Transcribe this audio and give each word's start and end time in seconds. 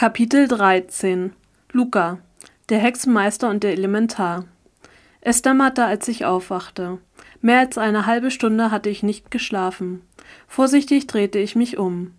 Kapitel 0.00 0.48
13 0.48 1.34
Luca 1.72 2.20
Der 2.70 2.78
Hexenmeister 2.78 3.50
und 3.50 3.62
der 3.62 3.72
Elementar 3.72 4.46
Es 5.20 5.42
dämmerte, 5.42 5.84
als 5.84 6.08
ich 6.08 6.24
aufwachte. 6.24 6.96
Mehr 7.42 7.58
als 7.58 7.76
eine 7.76 8.06
halbe 8.06 8.30
Stunde 8.30 8.70
hatte 8.70 8.88
ich 8.88 9.02
nicht 9.02 9.30
geschlafen. 9.30 10.00
Vorsichtig 10.48 11.06
drehte 11.06 11.38
ich 11.38 11.54
mich 11.54 11.76
um. 11.76 12.14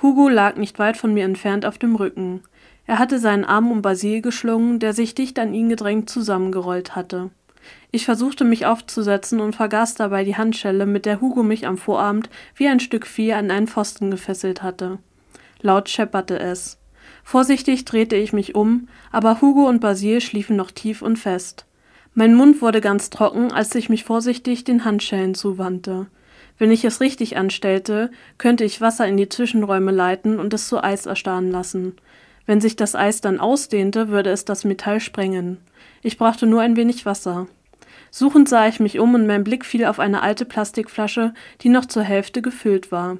Hugo 0.00 0.28
lag 0.28 0.54
nicht 0.54 0.78
weit 0.78 0.96
von 0.96 1.12
mir 1.12 1.24
entfernt 1.24 1.66
auf 1.66 1.76
dem 1.76 1.96
Rücken. 1.96 2.42
Er 2.86 3.00
hatte 3.00 3.18
seinen 3.18 3.44
Arm 3.44 3.72
um 3.72 3.82
Basil 3.82 4.22
geschlungen, 4.22 4.78
der 4.78 4.92
sich 4.92 5.16
dicht 5.16 5.36
an 5.40 5.54
ihn 5.54 5.68
gedrängt 5.68 6.08
zusammengerollt 6.08 6.94
hatte. 6.94 7.30
Ich 7.90 8.04
versuchte 8.04 8.44
mich 8.44 8.64
aufzusetzen 8.64 9.40
und 9.40 9.56
vergaß 9.56 9.96
dabei 9.96 10.22
die 10.22 10.36
Handschelle, 10.36 10.86
mit 10.86 11.04
der 11.04 11.20
Hugo 11.20 11.42
mich 11.42 11.66
am 11.66 11.78
Vorabend 11.78 12.30
wie 12.54 12.68
ein 12.68 12.78
Stück 12.78 13.08
Vieh 13.08 13.32
an 13.32 13.50
einen 13.50 13.66
Pfosten 13.66 14.12
gefesselt 14.12 14.62
hatte. 14.62 14.98
Laut 15.62 15.88
schepperte 15.88 16.38
es. 16.38 16.78
Vorsichtig 17.24 17.84
drehte 17.84 18.16
ich 18.16 18.32
mich 18.32 18.54
um, 18.54 18.88
aber 19.10 19.40
Hugo 19.40 19.66
und 19.66 19.80
Basil 19.80 20.20
schliefen 20.20 20.56
noch 20.56 20.70
tief 20.70 21.02
und 21.02 21.18
fest. 21.18 21.64
Mein 22.14 22.34
Mund 22.34 22.62
wurde 22.62 22.80
ganz 22.80 23.10
trocken, 23.10 23.50
als 23.50 23.74
ich 23.74 23.88
mich 23.88 24.04
vorsichtig 24.04 24.62
den 24.62 24.84
Handschellen 24.84 25.34
zuwandte. 25.34 26.06
Wenn 26.58 26.70
ich 26.70 26.84
es 26.84 27.00
richtig 27.00 27.36
anstellte, 27.36 28.10
könnte 28.38 28.64
ich 28.64 28.80
Wasser 28.80 29.08
in 29.08 29.16
die 29.16 29.28
Zwischenräume 29.28 29.90
leiten 29.90 30.38
und 30.38 30.54
es 30.54 30.68
zu 30.68 30.84
Eis 30.84 31.06
erstarren 31.06 31.50
lassen. 31.50 31.96
Wenn 32.46 32.60
sich 32.60 32.76
das 32.76 32.94
Eis 32.94 33.20
dann 33.20 33.40
ausdehnte, 33.40 34.08
würde 34.08 34.30
es 34.30 34.44
das 34.44 34.64
Metall 34.64 35.00
sprengen. 35.00 35.58
Ich 36.02 36.18
brauchte 36.18 36.46
nur 36.46 36.60
ein 36.60 36.76
wenig 36.76 37.06
Wasser. 37.06 37.48
Suchend 38.10 38.48
sah 38.48 38.68
ich 38.68 38.78
mich 38.78 39.00
um 39.00 39.14
und 39.14 39.26
mein 39.26 39.42
Blick 39.42 39.64
fiel 39.64 39.86
auf 39.86 39.98
eine 39.98 40.22
alte 40.22 40.44
Plastikflasche, 40.44 41.34
die 41.62 41.68
noch 41.68 41.86
zur 41.86 42.04
Hälfte 42.04 42.42
gefüllt 42.42 42.92
war. 42.92 43.16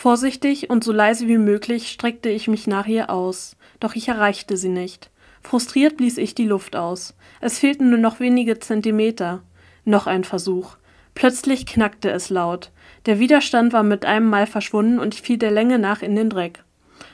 Vorsichtig 0.00 0.70
und 0.70 0.82
so 0.82 0.92
leise 0.92 1.28
wie 1.28 1.36
möglich 1.36 1.90
streckte 1.90 2.30
ich 2.30 2.48
mich 2.48 2.66
nach 2.66 2.86
ihr 2.86 3.10
aus, 3.10 3.54
doch 3.80 3.94
ich 3.94 4.08
erreichte 4.08 4.56
sie 4.56 4.70
nicht. 4.70 5.10
Frustriert 5.42 5.98
blies 5.98 6.16
ich 6.16 6.34
die 6.34 6.46
Luft 6.46 6.74
aus. 6.74 7.14
Es 7.42 7.58
fehlten 7.58 7.90
nur 7.90 7.98
noch 7.98 8.18
wenige 8.18 8.58
Zentimeter. 8.58 9.42
Noch 9.84 10.06
ein 10.06 10.24
Versuch. 10.24 10.78
Plötzlich 11.14 11.66
knackte 11.66 12.10
es 12.10 12.30
laut. 12.30 12.70
Der 13.04 13.18
Widerstand 13.18 13.74
war 13.74 13.82
mit 13.82 14.06
einem 14.06 14.30
Mal 14.30 14.46
verschwunden 14.46 14.98
und 14.98 15.12
ich 15.12 15.20
fiel 15.20 15.36
der 15.36 15.50
Länge 15.50 15.78
nach 15.78 16.00
in 16.00 16.16
den 16.16 16.30
Dreck. 16.30 16.64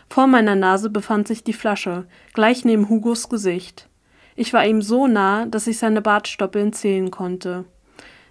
Vor 0.08 0.28
meiner 0.28 0.54
Nase 0.54 0.88
befand 0.88 1.26
sich 1.26 1.42
die 1.42 1.54
Flasche, 1.54 2.06
gleich 2.34 2.64
neben 2.64 2.88
Hugos 2.88 3.28
Gesicht. 3.28 3.88
Ich 4.36 4.52
war 4.52 4.64
ihm 4.64 4.80
so 4.80 5.08
nah, 5.08 5.46
dass 5.46 5.66
ich 5.66 5.78
seine 5.78 6.02
Bartstoppeln 6.02 6.72
zählen 6.72 7.10
konnte. 7.10 7.64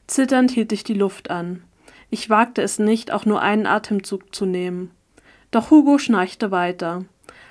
Zitternd 0.07 0.51
hielt 0.51 0.72
ich 0.72 0.85
die 0.85 0.94
Luft 0.94 1.29
an. 1.29 1.61
Ich 2.09 2.29
wagte 2.29 2.61
es 2.61 2.79
nicht, 2.79 3.11
auch 3.11 3.25
nur 3.25 3.41
einen 3.41 3.65
Atemzug 3.65 4.33
zu 4.33 4.45
nehmen. 4.45 4.91
Doch 5.51 5.71
Hugo 5.71 5.97
schnarchte 5.97 6.51
weiter. 6.51 7.05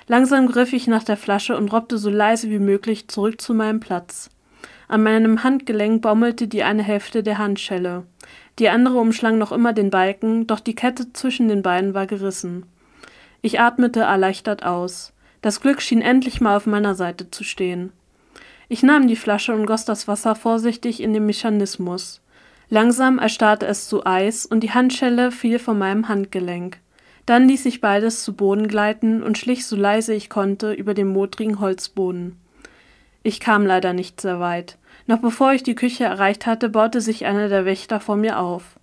Langsam 0.07 0.47
griff 0.47 0.73
ich 0.73 0.87
nach 0.87 1.03
der 1.03 1.17
Flasche 1.17 1.57
und 1.57 1.71
robbte 1.73 1.97
so 1.97 2.09
leise 2.09 2.49
wie 2.49 2.59
möglich 2.59 3.07
zurück 3.07 3.41
zu 3.41 3.53
meinem 3.53 3.79
Platz. 3.79 4.29
An 4.87 5.01
meinem 5.01 5.43
Handgelenk 5.43 6.01
baumelte 6.01 6.47
die 6.47 6.63
eine 6.63 6.83
Hälfte 6.83 7.23
der 7.23 7.39
Handschelle. 7.39 8.03
Die 8.59 8.69
andere 8.69 8.97
umschlang 8.99 9.37
noch 9.37 9.51
immer 9.51 9.73
den 9.73 9.89
Balken, 9.89 10.47
doch 10.47 10.59
die 10.59 10.75
Kette 10.75 11.11
zwischen 11.13 11.47
den 11.47 11.63
Beinen 11.63 11.93
war 11.93 12.05
gerissen. 12.05 12.65
Ich 13.41 13.59
atmete 13.59 14.01
erleichtert 14.01 14.63
aus. 14.63 15.13
Das 15.41 15.61
Glück 15.61 15.81
schien 15.81 16.01
endlich 16.01 16.41
mal 16.41 16.57
auf 16.57 16.65
meiner 16.65 16.95
Seite 16.95 17.29
zu 17.31 17.43
stehen. 17.43 17.91
Ich 18.67 18.81
nahm 18.81 19.07
die 19.07 19.15
Flasche 19.15 19.53
und 19.53 19.65
goss 19.65 19.85
das 19.85 20.07
Wasser 20.07 20.35
vorsichtig 20.35 21.01
in 21.01 21.13
den 21.13 21.25
Mechanismus. 21.25 22.21
Langsam 22.69 23.19
erstarrte 23.19 23.65
es 23.67 23.87
zu 23.87 24.05
Eis 24.05 24.45
und 24.45 24.61
die 24.61 24.71
Handschelle 24.71 25.31
fiel 25.31 25.59
von 25.59 25.77
meinem 25.77 26.07
Handgelenk. 26.07 26.79
Dann 27.25 27.47
ließ 27.47 27.65
ich 27.65 27.81
beides 27.81 28.23
zu 28.23 28.33
Boden 28.33 28.67
gleiten 28.67 29.23
und 29.23 29.37
schlich 29.37 29.65
so 29.65 29.75
leise 29.75 30.13
ich 30.13 30.29
konnte 30.29 30.73
über 30.73 30.93
den 30.93 31.07
modrigen 31.07 31.59
Holzboden. 31.59 32.39
Ich 33.23 33.39
kam 33.39 33.65
leider 33.65 33.93
nicht 33.93 34.21
sehr 34.21 34.39
weit. 34.39 34.77
Noch 35.07 35.19
bevor 35.19 35.53
ich 35.53 35.63
die 35.63 35.75
Küche 35.75 36.03
erreicht 36.03 36.45
hatte, 36.45 36.69
baute 36.69 37.01
sich 37.01 37.25
einer 37.25 37.49
der 37.49 37.65
Wächter 37.65 37.99
vor 37.99 38.15
mir 38.15 38.39
auf. 38.39 38.79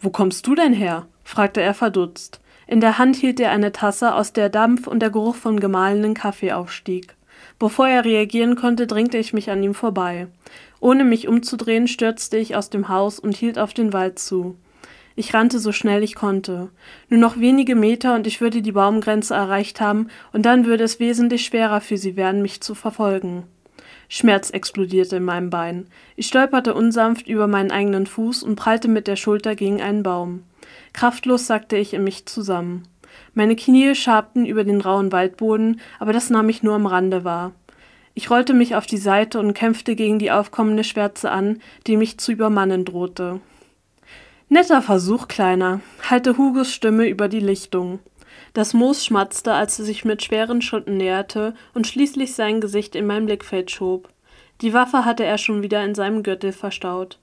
Wo 0.00 0.10
kommst 0.10 0.46
du 0.46 0.54
denn 0.54 0.72
her? 0.72 1.06
fragte 1.24 1.60
er 1.60 1.74
verdutzt. 1.74 2.40
In 2.66 2.80
der 2.80 2.98
Hand 2.98 3.16
hielt 3.16 3.40
er 3.40 3.50
eine 3.50 3.72
Tasse, 3.72 4.14
aus 4.14 4.34
der 4.34 4.50
Dampf 4.50 4.86
und 4.86 5.00
der 5.00 5.10
Geruch 5.10 5.36
von 5.36 5.58
gemahlenen 5.58 6.12
Kaffee 6.12 6.52
aufstieg. 6.52 7.16
Bevor 7.58 7.88
er 7.88 8.04
reagieren 8.04 8.56
konnte, 8.56 8.86
drängte 8.86 9.16
ich 9.16 9.32
mich 9.32 9.50
an 9.50 9.62
ihm 9.62 9.74
vorbei. 9.74 10.28
Ohne 10.80 11.04
mich 11.04 11.28
umzudrehen, 11.28 11.88
stürzte 11.88 12.36
ich 12.38 12.56
aus 12.56 12.70
dem 12.70 12.88
Haus 12.88 13.18
und 13.18 13.36
hielt 13.36 13.58
auf 13.58 13.74
den 13.74 13.92
Wald 13.92 14.18
zu. 14.18 14.56
Ich 15.16 15.34
rannte 15.34 15.58
so 15.58 15.72
schnell 15.72 16.04
ich 16.04 16.14
konnte. 16.14 16.68
Nur 17.08 17.18
noch 17.18 17.40
wenige 17.40 17.74
Meter 17.74 18.14
und 18.14 18.26
ich 18.28 18.40
würde 18.40 18.62
die 18.62 18.72
Baumgrenze 18.72 19.34
erreicht 19.34 19.80
haben, 19.80 20.08
und 20.32 20.46
dann 20.46 20.64
würde 20.64 20.84
es 20.84 21.00
wesentlich 21.00 21.44
schwerer 21.44 21.80
für 21.80 21.96
sie 21.96 22.16
werden, 22.16 22.40
mich 22.40 22.60
zu 22.60 22.76
verfolgen. 22.76 23.42
Schmerz 24.08 24.50
explodierte 24.50 25.16
in 25.16 25.24
meinem 25.24 25.50
Bein. 25.50 25.88
Ich 26.14 26.28
stolperte 26.28 26.72
unsanft 26.72 27.26
über 27.26 27.48
meinen 27.48 27.72
eigenen 27.72 28.06
Fuß 28.06 28.42
und 28.42 28.56
prallte 28.56 28.86
mit 28.88 29.06
der 29.08 29.16
Schulter 29.16 29.56
gegen 29.56 29.82
einen 29.82 30.02
Baum. 30.02 30.44
Kraftlos 30.92 31.46
sackte 31.46 31.76
ich 31.76 31.94
in 31.94 32.04
mich 32.04 32.26
zusammen. 32.26 32.84
Meine 33.34 33.56
Knie 33.56 33.94
schabten 33.94 34.46
über 34.46 34.64
den 34.64 34.80
rauen 34.80 35.12
Waldboden, 35.12 35.80
aber 35.98 36.12
das 36.12 36.30
nahm 36.30 36.48
ich 36.48 36.62
nur 36.62 36.74
am 36.74 36.86
Rande 36.86 37.24
wahr. 37.24 37.52
Ich 38.18 38.30
rollte 38.30 38.52
mich 38.52 38.74
auf 38.74 38.84
die 38.84 38.96
Seite 38.96 39.38
und 39.38 39.54
kämpfte 39.54 39.94
gegen 39.94 40.18
die 40.18 40.32
aufkommende 40.32 40.82
Schwärze 40.82 41.30
an, 41.30 41.60
die 41.86 41.96
mich 41.96 42.18
zu 42.18 42.32
übermannen 42.32 42.84
drohte. 42.84 43.38
Netter 44.48 44.82
Versuch, 44.82 45.28
Kleiner, 45.28 45.82
hallte 46.10 46.36
Hugos 46.36 46.72
Stimme 46.72 47.06
über 47.06 47.28
die 47.28 47.38
Lichtung. 47.38 48.00
Das 48.54 48.74
Moos 48.74 49.04
schmatzte, 49.04 49.52
als 49.52 49.78
er 49.78 49.84
sich 49.84 50.04
mit 50.04 50.24
schweren 50.24 50.62
Schritten 50.62 50.96
näherte 50.96 51.54
und 51.74 51.86
schließlich 51.86 52.34
sein 52.34 52.60
Gesicht 52.60 52.96
in 52.96 53.06
mein 53.06 53.24
Blickfeld 53.24 53.70
schob. 53.70 54.08
Die 54.62 54.74
Waffe 54.74 55.04
hatte 55.04 55.22
er 55.22 55.38
schon 55.38 55.62
wieder 55.62 55.84
in 55.84 55.94
seinem 55.94 56.24
Gürtel 56.24 56.50
verstaut. 56.50 57.20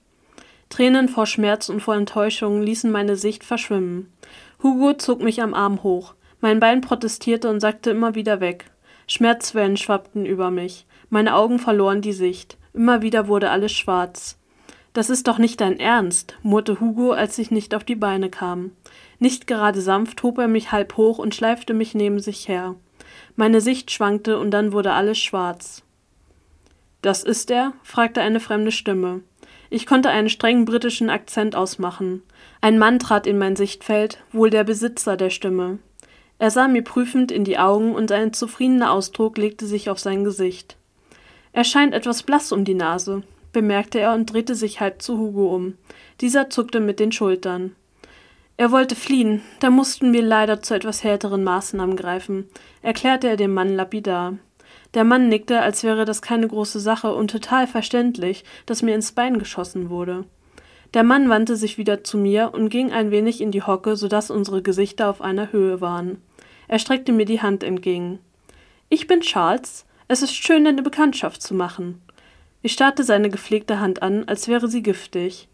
Tränen 0.69 1.09
vor 1.09 1.25
Schmerz 1.25 1.67
und 1.67 1.81
vor 1.81 1.95
Enttäuschung 1.95 2.61
ließen 2.61 2.89
meine 2.89 3.17
Sicht 3.17 3.43
verschwimmen. 3.43 4.13
Hugo 4.63 4.93
zog 4.93 5.21
mich 5.21 5.41
am 5.41 5.53
Arm 5.53 5.83
hoch. 5.83 6.13
Mein 6.39 6.61
Bein 6.61 6.79
protestierte 6.79 7.49
und 7.49 7.59
sackte 7.59 7.89
immer 7.89 8.15
wieder 8.15 8.39
weg. 8.39 8.71
Schmerzwellen 9.07 9.77
schwappten 9.77 10.25
über 10.25 10.51
mich. 10.51 10.85
Meine 11.09 11.35
Augen 11.35 11.59
verloren 11.59 12.01
die 12.01 12.13
Sicht. 12.13 12.57
Immer 12.73 13.01
wieder 13.01 13.27
wurde 13.27 13.49
alles 13.49 13.71
schwarz. 13.71 14.37
Das 14.93 15.09
ist 15.09 15.27
doch 15.27 15.37
nicht 15.37 15.59
dein 15.59 15.79
Ernst, 15.79 16.37
murrte 16.41 16.79
Hugo, 16.79 17.11
als 17.11 17.37
ich 17.37 17.51
nicht 17.51 17.75
auf 17.75 17.83
die 17.83 17.95
Beine 17.95 18.29
kam. 18.29 18.71
Nicht 19.19 19.45
gerade 19.45 19.81
sanft 19.81 20.23
hob 20.23 20.37
er 20.37 20.47
mich 20.47 20.71
halb 20.71 20.97
hoch 20.97 21.17
und 21.17 21.35
schleifte 21.35 21.73
mich 21.73 21.95
neben 21.95 22.19
sich 22.19 22.47
her. 22.47 22.75
Meine 23.35 23.59
Sicht 23.59 23.91
schwankte 23.91 24.39
und 24.39 24.51
dann 24.51 24.71
wurde 24.71 24.93
alles 24.93 25.19
schwarz. 25.19 25.83
Das 27.01 27.23
ist 27.23 27.51
er? 27.51 27.73
fragte 27.83 28.21
eine 28.21 28.39
fremde 28.39 28.71
Stimme. 28.71 29.21
Ich 29.69 29.85
konnte 29.85 30.09
einen 30.09 30.29
strengen 30.29 30.65
britischen 30.65 31.09
Akzent 31.09 31.55
ausmachen. 31.55 32.23
Ein 32.61 32.79
Mann 32.79 32.97
trat 32.97 33.27
in 33.27 33.37
mein 33.37 33.55
Sichtfeld, 33.55 34.19
wohl 34.31 34.49
der 34.49 34.63
Besitzer 34.63 35.17
der 35.17 35.29
Stimme. 35.29 35.79
Er 36.37 36.51
sah 36.51 36.67
mir 36.67 36.83
prüfend 36.83 37.31
in 37.31 37.43
die 37.43 37.57
Augen 37.57 37.95
und 37.95 38.11
ein 38.11 38.33
zufriedener 38.33 38.91
Ausdruck 38.91 39.37
legte 39.37 39.65
sich 39.65 39.89
auf 39.89 39.99
sein 39.99 40.23
Gesicht. 40.23 40.75
Er 41.53 41.63
scheint 41.63 41.93
etwas 41.93 42.23
blass 42.23 42.51
um 42.51 42.65
die 42.65 42.73
Nase, 42.73 43.23
bemerkte 43.53 43.99
er 43.99 44.13
und 44.13 44.33
drehte 44.33 44.55
sich 44.55 44.81
halb 44.81 45.01
zu 45.01 45.17
Hugo 45.17 45.55
um. 45.55 45.75
Dieser 46.19 46.49
zuckte 46.49 46.81
mit 46.81 46.99
den 46.99 47.13
Schultern. 47.13 47.75
Er 48.57 48.71
wollte 48.71 48.95
fliehen, 48.95 49.41
da 49.59 49.69
mussten 49.69 50.13
wir 50.13 50.21
leider 50.21 50.61
zu 50.61 50.73
etwas 50.73 51.03
härteren 51.03 51.43
Maßnahmen 51.43 51.95
greifen, 51.95 52.49
erklärte 52.81 53.27
er 53.27 53.37
dem 53.37 53.53
Mann 53.53 53.75
lapidar. 53.75 54.37
Der 54.93 55.03
Mann 55.03 55.27
nickte, 55.27 55.61
als 55.61 55.83
wäre 55.83 56.05
das 56.05 56.21
keine 56.21 56.47
große 56.47 56.79
Sache 56.79 57.13
und 57.13 57.31
total 57.31 57.67
verständlich, 57.67 58.45
dass 58.65 58.81
mir 58.81 58.95
ins 58.95 59.11
Bein 59.11 59.39
geschossen 59.39 59.89
wurde. 59.89 60.25
Der 60.95 61.03
Mann 61.03 61.27
wandte 61.27 61.57
sich 61.57 61.77
wieder 61.77 62.05
zu 62.05 62.17
mir 62.17 62.51
und 62.53 62.69
ging 62.69 62.93
ein 62.93 63.11
wenig 63.11 63.41
in 63.41 63.51
die 63.51 63.63
Hocke, 63.63 63.97
so 63.97 64.07
dass 64.07 64.31
unsere 64.31 64.61
Gesichter 64.61 65.09
auf 65.09 65.21
einer 65.21 65.51
Höhe 65.51 65.81
waren. 65.81 66.21
Er 66.69 66.79
streckte 66.79 67.11
mir 67.11 67.25
die 67.25 67.41
Hand 67.41 67.65
entgegen. 67.65 68.19
Ich 68.87 69.05
bin 69.05 69.19
Charles. 69.19 69.85
Es 70.07 70.21
ist 70.21 70.33
schön, 70.33 70.63
deine 70.63 70.83
Bekanntschaft 70.83 71.41
zu 71.41 71.53
machen. 71.53 72.01
Ich 72.61 72.71
starrte 72.71 73.03
seine 73.03 73.29
gepflegte 73.29 73.81
Hand 73.81 74.01
an, 74.01 74.23
als 74.29 74.47
wäre 74.47 74.69
sie 74.69 74.83
giftig. 74.83 75.49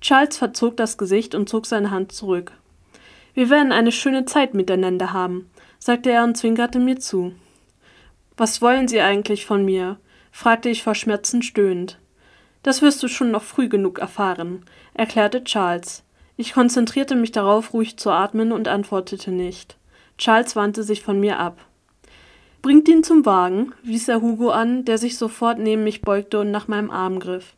Charles 0.00 0.38
verzog 0.38 0.78
das 0.78 0.96
Gesicht 0.96 1.34
und 1.34 1.46
zog 1.46 1.66
seine 1.66 1.90
Hand 1.90 2.12
zurück. 2.12 2.52
Wir 3.34 3.50
werden 3.50 3.72
eine 3.72 3.92
schöne 3.92 4.24
Zeit 4.24 4.54
miteinander 4.54 5.12
haben, 5.12 5.50
sagte 5.78 6.10
er 6.10 6.24
und 6.24 6.38
zwinkerte 6.38 6.78
mir 6.78 6.98
zu. 6.98 7.34
Was 8.38 8.62
wollen 8.62 8.88
Sie 8.88 9.02
eigentlich 9.02 9.44
von 9.44 9.62
mir? 9.62 9.98
fragte 10.32 10.70
ich 10.70 10.82
vor 10.82 10.94
Schmerzen 10.94 11.42
stöhnend. 11.42 11.98
Das 12.66 12.82
wirst 12.82 13.00
du 13.00 13.06
schon 13.06 13.30
noch 13.30 13.44
früh 13.44 13.68
genug 13.68 14.00
erfahren, 14.00 14.64
erklärte 14.96 15.44
Charles. 15.44 16.02
Ich 16.36 16.52
konzentrierte 16.52 17.14
mich 17.14 17.32
darauf, 17.32 17.72
ruhig 17.72 17.96
zu 17.96 18.10
atmen 18.10 18.52
und 18.52 18.68
antwortete 18.68 19.30
nicht. 19.30 19.76
Charles 20.18 20.56
wandte 20.56 20.82
sich 20.82 21.02
von 21.02 21.20
mir 21.20 21.38
ab. 21.38 21.64
Bringt 22.62 22.88
ihn 22.88 23.04
zum 23.04 23.24
Wagen, 23.24 23.72
wies 23.82 24.08
er 24.08 24.22
Hugo 24.22 24.50
an, 24.50 24.84
der 24.84 24.98
sich 24.98 25.18
sofort 25.18 25.58
neben 25.58 25.84
mich 25.84 26.02
beugte 26.02 26.40
und 26.40 26.50
nach 26.50 26.68
meinem 26.68 26.90
Arm 26.90 27.20
griff. 27.20 27.54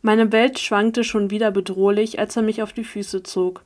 Meine 0.00 0.32
Welt 0.32 0.58
schwankte 0.58 1.02
schon 1.02 1.30
wieder 1.30 1.50
bedrohlich, 1.50 2.18
als 2.18 2.36
er 2.36 2.42
mich 2.42 2.62
auf 2.62 2.72
die 2.72 2.84
Füße 2.84 3.22
zog. 3.22 3.62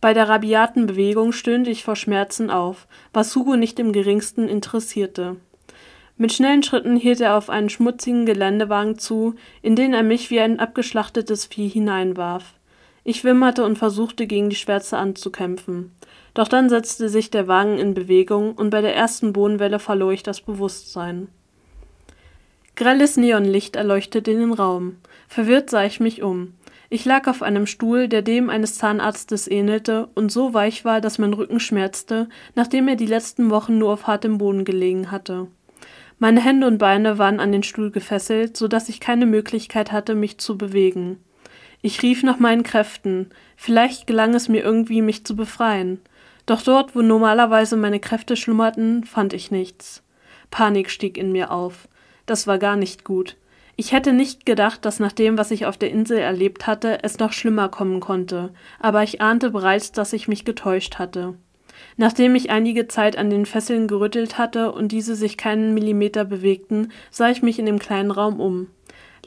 Bei 0.00 0.14
der 0.14 0.28
rabiaten 0.28 0.86
Bewegung 0.86 1.32
stöhnte 1.32 1.70
ich 1.70 1.82
vor 1.82 1.96
Schmerzen 1.96 2.50
auf, 2.50 2.86
was 3.12 3.34
Hugo 3.34 3.56
nicht 3.56 3.80
im 3.80 3.92
geringsten 3.92 4.48
interessierte. 4.48 5.36
Mit 6.16 6.32
schnellen 6.32 6.62
Schritten 6.62 6.96
hielt 6.96 7.20
er 7.20 7.36
auf 7.36 7.48
einen 7.48 7.68
schmutzigen 7.68 8.26
Geländewagen 8.26 8.98
zu, 8.98 9.34
in 9.62 9.76
den 9.76 9.94
er 9.94 10.02
mich 10.02 10.30
wie 10.30 10.40
ein 10.40 10.60
abgeschlachtetes 10.60 11.46
Vieh 11.46 11.68
hineinwarf. 11.68 12.54
Ich 13.08 13.24
wimmerte 13.24 13.64
und 13.64 13.78
versuchte 13.78 14.26
gegen 14.26 14.50
die 14.50 14.56
Schwärze 14.56 14.98
anzukämpfen. 14.98 15.92
Doch 16.34 16.46
dann 16.46 16.68
setzte 16.68 17.08
sich 17.08 17.30
der 17.30 17.48
Wagen 17.48 17.78
in 17.78 17.94
Bewegung 17.94 18.52
und 18.52 18.68
bei 18.68 18.82
der 18.82 18.94
ersten 18.94 19.32
Bodenwelle 19.32 19.78
verlor 19.78 20.12
ich 20.12 20.22
das 20.22 20.42
Bewusstsein. 20.42 21.28
Grelles 22.76 23.16
Neonlicht 23.16 23.76
erleuchtete 23.76 24.34
den 24.34 24.52
Raum. 24.52 24.96
Verwirrt 25.26 25.70
sah 25.70 25.86
ich 25.86 26.00
mich 26.00 26.22
um. 26.22 26.52
Ich 26.90 27.06
lag 27.06 27.26
auf 27.28 27.40
einem 27.40 27.64
Stuhl, 27.64 28.08
der 28.08 28.20
dem 28.20 28.50
eines 28.50 28.74
Zahnarztes 28.74 29.50
ähnelte 29.50 30.10
und 30.14 30.30
so 30.30 30.52
weich 30.52 30.84
war, 30.84 31.00
dass 31.00 31.16
mein 31.16 31.32
Rücken 31.32 31.60
schmerzte, 31.60 32.28
nachdem 32.56 32.88
er 32.88 32.96
die 32.96 33.06
letzten 33.06 33.48
Wochen 33.48 33.78
nur 33.78 33.94
auf 33.94 34.06
hartem 34.06 34.36
Boden 34.36 34.66
gelegen 34.66 35.10
hatte. 35.10 35.46
Meine 36.18 36.42
Hände 36.42 36.66
und 36.66 36.76
Beine 36.76 37.16
waren 37.16 37.40
an 37.40 37.52
den 37.52 37.62
Stuhl 37.62 37.90
gefesselt, 37.90 38.58
so 38.58 38.68
dass 38.68 38.90
ich 38.90 39.00
keine 39.00 39.24
Möglichkeit 39.24 39.92
hatte, 39.92 40.14
mich 40.14 40.36
zu 40.36 40.58
bewegen. 40.58 41.16
Ich 41.80 42.02
rief 42.02 42.22
nach 42.22 42.38
meinen 42.38 42.64
Kräften. 42.64 43.30
Vielleicht 43.56 44.06
gelang 44.06 44.34
es 44.34 44.48
mir 44.48 44.62
irgendwie, 44.62 45.02
mich 45.02 45.24
zu 45.24 45.36
befreien. 45.36 46.00
Doch 46.46 46.62
dort, 46.62 46.96
wo 46.96 47.02
normalerweise 47.02 47.76
meine 47.76 48.00
Kräfte 48.00 48.36
schlummerten, 48.36 49.04
fand 49.04 49.32
ich 49.32 49.50
nichts. 49.50 50.02
Panik 50.50 50.90
stieg 50.90 51.18
in 51.18 51.30
mir 51.30 51.50
auf. 51.50 51.88
Das 52.26 52.46
war 52.46 52.58
gar 52.58 52.76
nicht 52.76 53.04
gut. 53.04 53.36
Ich 53.76 53.92
hätte 53.92 54.12
nicht 54.12 54.44
gedacht, 54.44 54.84
dass 54.84 54.98
nach 54.98 55.12
dem, 55.12 55.38
was 55.38 55.52
ich 55.52 55.66
auf 55.66 55.76
der 55.76 55.90
Insel 55.90 56.18
erlebt 56.18 56.66
hatte, 56.66 57.04
es 57.04 57.18
noch 57.20 57.32
schlimmer 57.32 57.68
kommen 57.68 58.00
konnte, 58.00 58.52
aber 58.80 59.04
ich 59.04 59.20
ahnte 59.20 59.50
bereits, 59.50 59.92
dass 59.92 60.12
ich 60.12 60.26
mich 60.26 60.44
getäuscht 60.44 60.98
hatte. 60.98 61.34
Nachdem 61.96 62.34
ich 62.34 62.50
einige 62.50 62.88
Zeit 62.88 63.16
an 63.16 63.30
den 63.30 63.46
Fesseln 63.46 63.86
gerüttelt 63.86 64.36
hatte 64.36 64.72
und 64.72 64.90
diese 64.90 65.14
sich 65.14 65.36
keinen 65.36 65.74
Millimeter 65.74 66.24
bewegten, 66.24 66.90
sah 67.12 67.30
ich 67.30 67.42
mich 67.42 67.60
in 67.60 67.66
dem 67.66 67.78
kleinen 67.78 68.10
Raum 68.10 68.40
um. 68.40 68.66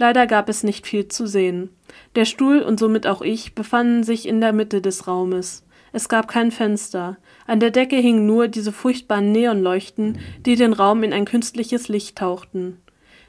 Leider 0.02 0.26
gab 0.26 0.50
es 0.50 0.64
nicht 0.64 0.88
viel 0.88 1.10
zu 1.10 1.28
sehen. 1.28 1.70
Der 2.16 2.26
Stuhl 2.26 2.64
und 2.64 2.80
somit 2.80 3.06
auch 3.06 3.22
ich 3.22 3.54
befanden 3.54 4.02
sich 4.02 4.28
in 4.28 4.42
der 4.42 4.52
Mitte 4.52 4.82
des 4.82 5.08
Raumes. 5.08 5.64
Es 5.94 6.10
gab 6.10 6.28
kein 6.28 6.50
Fenster. 6.50 7.18
An 7.46 7.60
der 7.60 7.70
Decke 7.70 7.98
hingen 7.98 8.26
nur 8.26 8.48
diese 8.48 8.72
furchtbaren 8.72 9.32
Neonleuchten, 9.32 10.18
die 10.44 10.56
den 10.56 10.74
Raum 10.74 11.04
in 11.04 11.14
ein 11.14 11.26
künstliches 11.26 11.88
Licht 11.88 12.18
tauchten. 12.18 12.82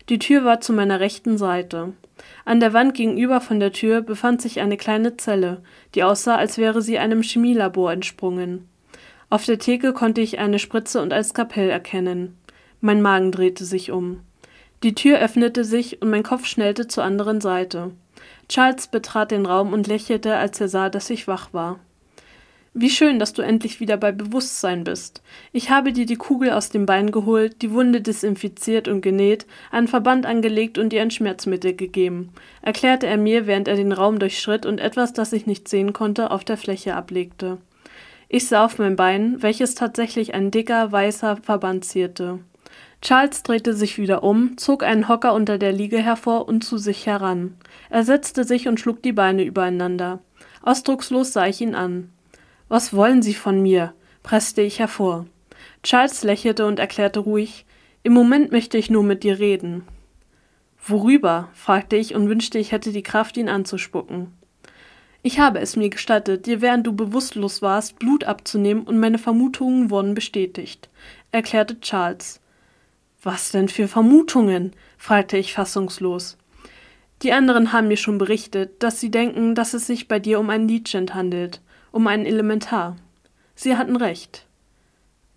Die 0.08 0.18
Tür 0.18 0.46
war 0.46 0.62
zu 0.62 0.72
meiner 0.72 0.98
rechten 0.98 1.36
Seite. 1.36 1.92
An 2.46 2.58
der 2.58 2.72
Wand 2.72 2.94
gegenüber 2.94 3.42
von 3.42 3.60
der 3.60 3.72
Tür 3.72 4.00
befand 4.00 4.40
sich 4.40 4.58
eine 4.58 4.78
kleine 4.78 5.18
Zelle, 5.18 5.62
die 5.94 6.04
aussah, 6.04 6.36
als 6.36 6.56
wäre 6.56 6.80
sie 6.80 6.96
einem 6.96 7.20
Chemielabor 7.22 7.92
entsprungen. 7.92 8.66
Auf 9.28 9.44
der 9.44 9.58
Theke 9.58 9.92
konnte 9.92 10.22
ich 10.22 10.38
eine 10.38 10.58
Spritze 10.58 11.02
und 11.02 11.12
ein 11.12 11.22
Skapell 11.22 11.68
erkennen. 11.68 12.38
Mein 12.80 13.02
Magen 13.02 13.30
drehte 13.30 13.66
sich 13.66 13.90
um. 13.90 14.20
Die 14.82 14.94
Tür 14.94 15.20
öffnete 15.20 15.64
sich 15.64 16.02
und 16.02 16.10
mein 16.10 16.24
Kopf 16.24 16.46
schnellte 16.46 16.88
zur 16.88 17.04
anderen 17.04 17.40
Seite. 17.40 17.92
Charles 18.48 18.88
betrat 18.88 19.30
den 19.30 19.46
Raum 19.46 19.72
und 19.72 19.86
lächelte, 19.86 20.36
als 20.36 20.60
er 20.60 20.68
sah, 20.68 20.90
dass 20.90 21.08
ich 21.08 21.28
wach 21.28 21.52
war. 21.52 21.78
Wie 22.74 22.90
schön, 22.90 23.18
dass 23.18 23.34
du 23.34 23.42
endlich 23.42 23.80
wieder 23.80 23.98
bei 23.98 24.12
Bewusstsein 24.12 24.82
bist. 24.82 25.22
Ich 25.52 25.70
habe 25.70 25.92
dir 25.92 26.06
die 26.06 26.16
Kugel 26.16 26.50
aus 26.50 26.70
dem 26.70 26.86
Bein 26.86 27.10
geholt, 27.10 27.60
die 27.60 27.70
Wunde 27.70 28.00
desinfiziert 28.00 28.88
und 28.88 29.02
genäht, 29.02 29.46
einen 29.70 29.88
Verband 29.88 30.24
angelegt 30.24 30.78
und 30.78 30.88
dir 30.88 31.02
ein 31.02 31.10
Schmerzmittel 31.10 31.76
gegeben, 31.76 32.30
erklärte 32.62 33.06
er 33.06 33.18
mir, 33.18 33.46
während 33.46 33.68
er 33.68 33.76
den 33.76 33.92
Raum 33.92 34.18
durchschritt 34.18 34.64
und 34.64 34.80
etwas, 34.80 35.12
das 35.12 35.34
ich 35.34 35.46
nicht 35.46 35.68
sehen 35.68 35.92
konnte, 35.92 36.30
auf 36.30 36.44
der 36.44 36.56
Fläche 36.56 36.96
ablegte. 36.96 37.58
Ich 38.28 38.48
sah 38.48 38.64
auf 38.64 38.78
mein 38.78 38.96
Bein, 38.96 39.42
welches 39.42 39.74
tatsächlich 39.74 40.32
ein 40.32 40.50
dicker, 40.50 40.90
weißer 40.90 41.36
Verband 41.36 41.84
zierte. 41.84 42.38
Charles 43.02 43.42
drehte 43.42 43.74
sich 43.74 43.98
wieder 43.98 44.22
um, 44.22 44.56
zog 44.56 44.84
einen 44.84 45.08
Hocker 45.08 45.34
unter 45.34 45.58
der 45.58 45.72
Liege 45.72 45.98
hervor 45.98 46.46
und 46.46 46.62
zu 46.62 46.78
sich 46.78 47.04
heran. 47.04 47.56
Er 47.90 48.04
setzte 48.04 48.44
sich 48.44 48.68
und 48.68 48.78
schlug 48.78 49.02
die 49.02 49.12
Beine 49.12 49.42
übereinander. 49.42 50.20
Ausdruckslos 50.62 51.32
sah 51.32 51.48
ich 51.48 51.60
ihn 51.60 51.74
an. 51.74 52.10
Was 52.68 52.94
wollen 52.94 53.20
Sie 53.20 53.34
von 53.34 53.60
mir? 53.60 53.92
presste 54.22 54.62
ich 54.62 54.78
hervor. 54.78 55.26
Charles 55.82 56.22
lächelte 56.22 56.64
und 56.64 56.78
erklärte 56.78 57.18
ruhig 57.18 57.66
Im 58.04 58.12
Moment 58.12 58.52
möchte 58.52 58.78
ich 58.78 58.88
nur 58.88 59.02
mit 59.02 59.24
dir 59.24 59.40
reden. 59.40 59.82
Worüber? 60.86 61.48
fragte 61.54 61.96
ich 61.96 62.14
und 62.14 62.28
wünschte, 62.28 62.60
ich 62.60 62.70
hätte 62.70 62.92
die 62.92 63.02
Kraft, 63.02 63.36
ihn 63.36 63.48
anzuspucken. 63.48 64.28
Ich 65.24 65.40
habe 65.40 65.58
es 65.58 65.74
mir 65.74 65.90
gestattet, 65.90 66.46
dir 66.46 66.60
während 66.60 66.86
du 66.86 66.92
bewusstlos 66.92 67.62
warst, 67.62 67.98
Blut 67.98 68.22
abzunehmen 68.24 68.84
und 68.84 69.00
meine 69.00 69.18
Vermutungen 69.18 69.90
wurden 69.90 70.14
bestätigt, 70.14 70.88
erklärte 71.32 71.80
Charles. 71.80 72.41
Was 73.22 73.50
denn 73.50 73.68
für 73.68 73.88
Vermutungen? 73.88 74.72
fragte 74.98 75.36
ich 75.36 75.52
fassungslos. 75.52 76.36
Die 77.22 77.32
anderen 77.32 77.72
haben 77.72 77.88
mir 77.88 77.96
schon 77.96 78.18
berichtet, 78.18 78.82
dass 78.82 79.00
sie 79.00 79.10
denken, 79.10 79.54
dass 79.54 79.74
es 79.74 79.86
sich 79.86 80.08
bei 80.08 80.18
dir 80.18 80.40
um 80.40 80.50
ein 80.50 80.66
Legend 80.66 81.14
handelt 81.14 81.60
um 81.92 82.06
ein 82.06 82.26
Elementar. 82.26 82.96
Sie 83.54 83.76
hatten 83.76 83.96
recht. 83.96 84.46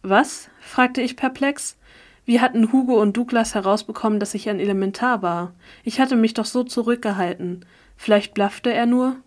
Was? 0.02 0.50
fragte 0.60 1.02
ich 1.02 1.16
perplex. 1.16 1.78
Wie 2.26 2.40
hatten 2.40 2.72
Hugo 2.72 3.00
und 3.00 3.16
Douglas 3.16 3.54
herausbekommen, 3.54 4.20
dass 4.20 4.34
ich 4.34 4.50
ein 4.50 4.60
Elementar 4.60 5.22
war? 5.22 5.54
Ich 5.84 6.00
hatte 6.00 6.16
mich 6.16 6.34
doch 6.34 6.46
so 6.46 6.64
zurückgehalten. 6.64 7.66
Vielleicht 7.98 8.34
blaffte 8.34 8.74
er 8.74 8.88
nur? 8.88 9.18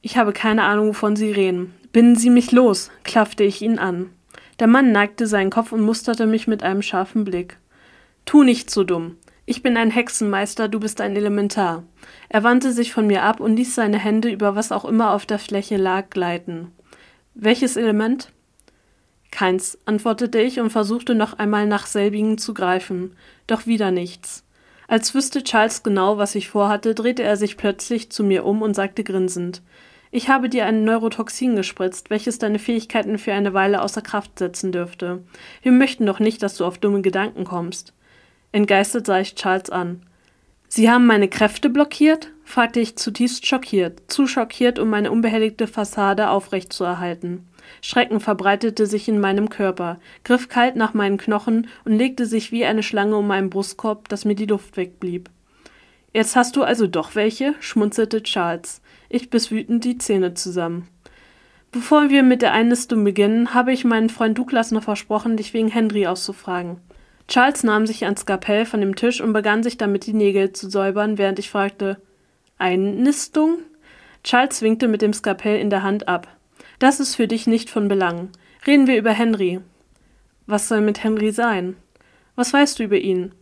Ich 0.00 0.16
habe 0.16 0.32
keine 0.32 0.64
Ahnung, 0.64 0.88
wovon 0.88 1.14
Sie 1.14 1.30
reden. 1.30 1.74
Binden 1.92 2.16
Sie 2.16 2.30
mich 2.30 2.50
los, 2.52 2.90
klaffte 3.04 3.44
ich 3.44 3.62
ihn 3.62 3.78
an. 3.78 4.10
Der 4.58 4.66
Mann 4.66 4.90
neigte 4.90 5.26
seinen 5.26 5.50
Kopf 5.50 5.72
und 5.72 5.82
musterte 5.82 6.26
mich 6.26 6.46
mit 6.48 6.62
einem 6.62 6.82
scharfen 6.82 7.24
Blick. 7.24 7.58
Tu 8.26 8.42
nicht 8.42 8.70
so 8.70 8.82
dumm. 8.82 9.16
Ich 9.46 9.62
bin 9.62 9.76
ein 9.76 9.92
Hexenmeister, 9.92 10.66
du 10.66 10.80
bist 10.80 11.00
ein 11.00 11.14
Elementar. 11.14 11.84
Er 12.28 12.42
wandte 12.42 12.72
sich 12.72 12.92
von 12.92 13.06
mir 13.06 13.22
ab 13.22 13.38
und 13.38 13.54
ließ 13.54 13.76
seine 13.76 14.00
Hände 14.00 14.28
über 14.28 14.56
was 14.56 14.72
auch 14.72 14.84
immer 14.84 15.12
auf 15.12 15.26
der 15.26 15.38
Fläche 15.38 15.76
lag 15.76 16.10
gleiten. 16.10 16.72
Welches 17.34 17.76
Element? 17.76 18.32
Keins, 19.30 19.78
antwortete 19.84 20.40
ich 20.40 20.58
und 20.58 20.70
versuchte 20.70 21.14
noch 21.14 21.38
einmal 21.38 21.66
nach 21.66 21.86
selbigen 21.86 22.36
zu 22.36 22.52
greifen, 22.52 23.14
doch 23.46 23.66
wieder 23.66 23.92
nichts. 23.92 24.42
Als 24.88 25.14
wüsste 25.14 25.44
Charles 25.44 25.84
genau, 25.84 26.18
was 26.18 26.34
ich 26.34 26.48
vorhatte, 26.48 26.96
drehte 26.96 27.22
er 27.22 27.36
sich 27.36 27.56
plötzlich 27.56 28.10
zu 28.10 28.24
mir 28.24 28.44
um 28.44 28.60
und 28.60 28.74
sagte 28.74 29.04
grinsend 29.04 29.62
Ich 30.10 30.28
habe 30.28 30.48
dir 30.48 30.66
ein 30.66 30.82
Neurotoxin 30.82 31.54
gespritzt, 31.54 32.10
welches 32.10 32.38
deine 32.38 32.58
Fähigkeiten 32.58 33.18
für 33.18 33.34
eine 33.34 33.54
Weile 33.54 33.82
außer 33.82 34.02
Kraft 34.02 34.40
setzen 34.40 34.72
dürfte. 34.72 35.22
Wir 35.62 35.70
möchten 35.70 36.06
doch 36.06 36.18
nicht, 36.18 36.42
dass 36.42 36.56
du 36.56 36.64
auf 36.64 36.78
dumme 36.78 37.02
Gedanken 37.02 37.44
kommst. 37.44 37.92
Entgeistert 38.56 39.04
sah 39.04 39.20
ich 39.20 39.34
Charles 39.34 39.68
an. 39.68 40.00
Sie 40.66 40.90
haben 40.90 41.04
meine 41.04 41.28
Kräfte 41.28 41.68
blockiert? 41.68 42.32
fragte 42.42 42.80
ich 42.80 42.96
zutiefst 42.96 43.46
schockiert, 43.46 44.10
zu 44.10 44.26
schockiert, 44.26 44.78
um 44.78 44.88
meine 44.88 45.12
unbehelligte 45.12 45.66
Fassade 45.66 46.30
aufrechtzuerhalten. 46.30 47.46
Schrecken 47.82 48.18
verbreitete 48.18 48.86
sich 48.86 49.08
in 49.08 49.20
meinem 49.20 49.50
Körper, 49.50 50.00
griff 50.24 50.48
kalt 50.48 50.74
nach 50.74 50.94
meinen 50.94 51.18
Knochen 51.18 51.66
und 51.84 51.98
legte 51.98 52.24
sich 52.24 52.50
wie 52.50 52.64
eine 52.64 52.82
Schlange 52.82 53.18
um 53.18 53.26
meinen 53.26 53.50
Brustkorb, 53.50 54.08
dass 54.08 54.24
mir 54.24 54.34
die 54.34 54.46
Luft 54.46 54.78
wegblieb. 54.78 55.28
Jetzt 56.14 56.34
hast 56.34 56.56
du 56.56 56.62
also 56.62 56.86
doch 56.86 57.14
welche? 57.14 57.54
schmunzelte 57.60 58.22
Charles. 58.22 58.80
Ich 59.10 59.28
biss 59.28 59.50
wütend 59.50 59.84
die 59.84 59.98
Zähne 59.98 60.32
zusammen. 60.32 60.88
Bevor 61.72 62.08
wir 62.08 62.22
mit 62.22 62.40
der 62.40 62.54
Einlistung 62.54 63.04
beginnen, 63.04 63.52
habe 63.52 63.74
ich 63.74 63.84
meinen 63.84 64.08
Freund 64.08 64.38
Douglas 64.38 64.70
noch 64.70 64.84
versprochen, 64.84 65.36
dich 65.36 65.52
wegen 65.52 65.68
Henry 65.68 66.06
auszufragen. 66.06 66.80
Charles 67.28 67.64
nahm 67.64 67.86
sich 67.86 68.04
ein 68.04 68.16
Skapell 68.16 68.66
von 68.66 68.80
dem 68.80 68.94
Tisch 68.94 69.20
und 69.20 69.32
begann 69.32 69.62
sich 69.62 69.76
damit 69.76 70.06
die 70.06 70.12
Nägel 70.12 70.52
zu 70.52 70.70
säubern, 70.70 71.18
während 71.18 71.38
ich 71.38 71.50
fragte: 71.50 72.00
Einnistung? 72.58 73.58
Charles 74.22 74.62
winkte 74.62 74.88
mit 74.88 75.02
dem 75.02 75.12
Skapell 75.12 75.58
in 75.58 75.70
der 75.70 75.82
Hand 75.82 76.08
ab. 76.08 76.28
Das 76.78 77.00
ist 77.00 77.14
für 77.14 77.28
dich 77.28 77.46
nicht 77.46 77.70
von 77.70 77.88
Belang. 77.88 78.30
Reden 78.66 78.86
wir 78.86 78.98
über 78.98 79.12
Henry. 79.12 79.60
Was 80.46 80.68
soll 80.68 80.80
mit 80.80 81.02
Henry 81.02 81.32
sein? 81.32 81.76
Was 82.34 82.52
weißt 82.52 82.78
du 82.78 82.84
über 82.84 82.98
ihn? 82.98 83.32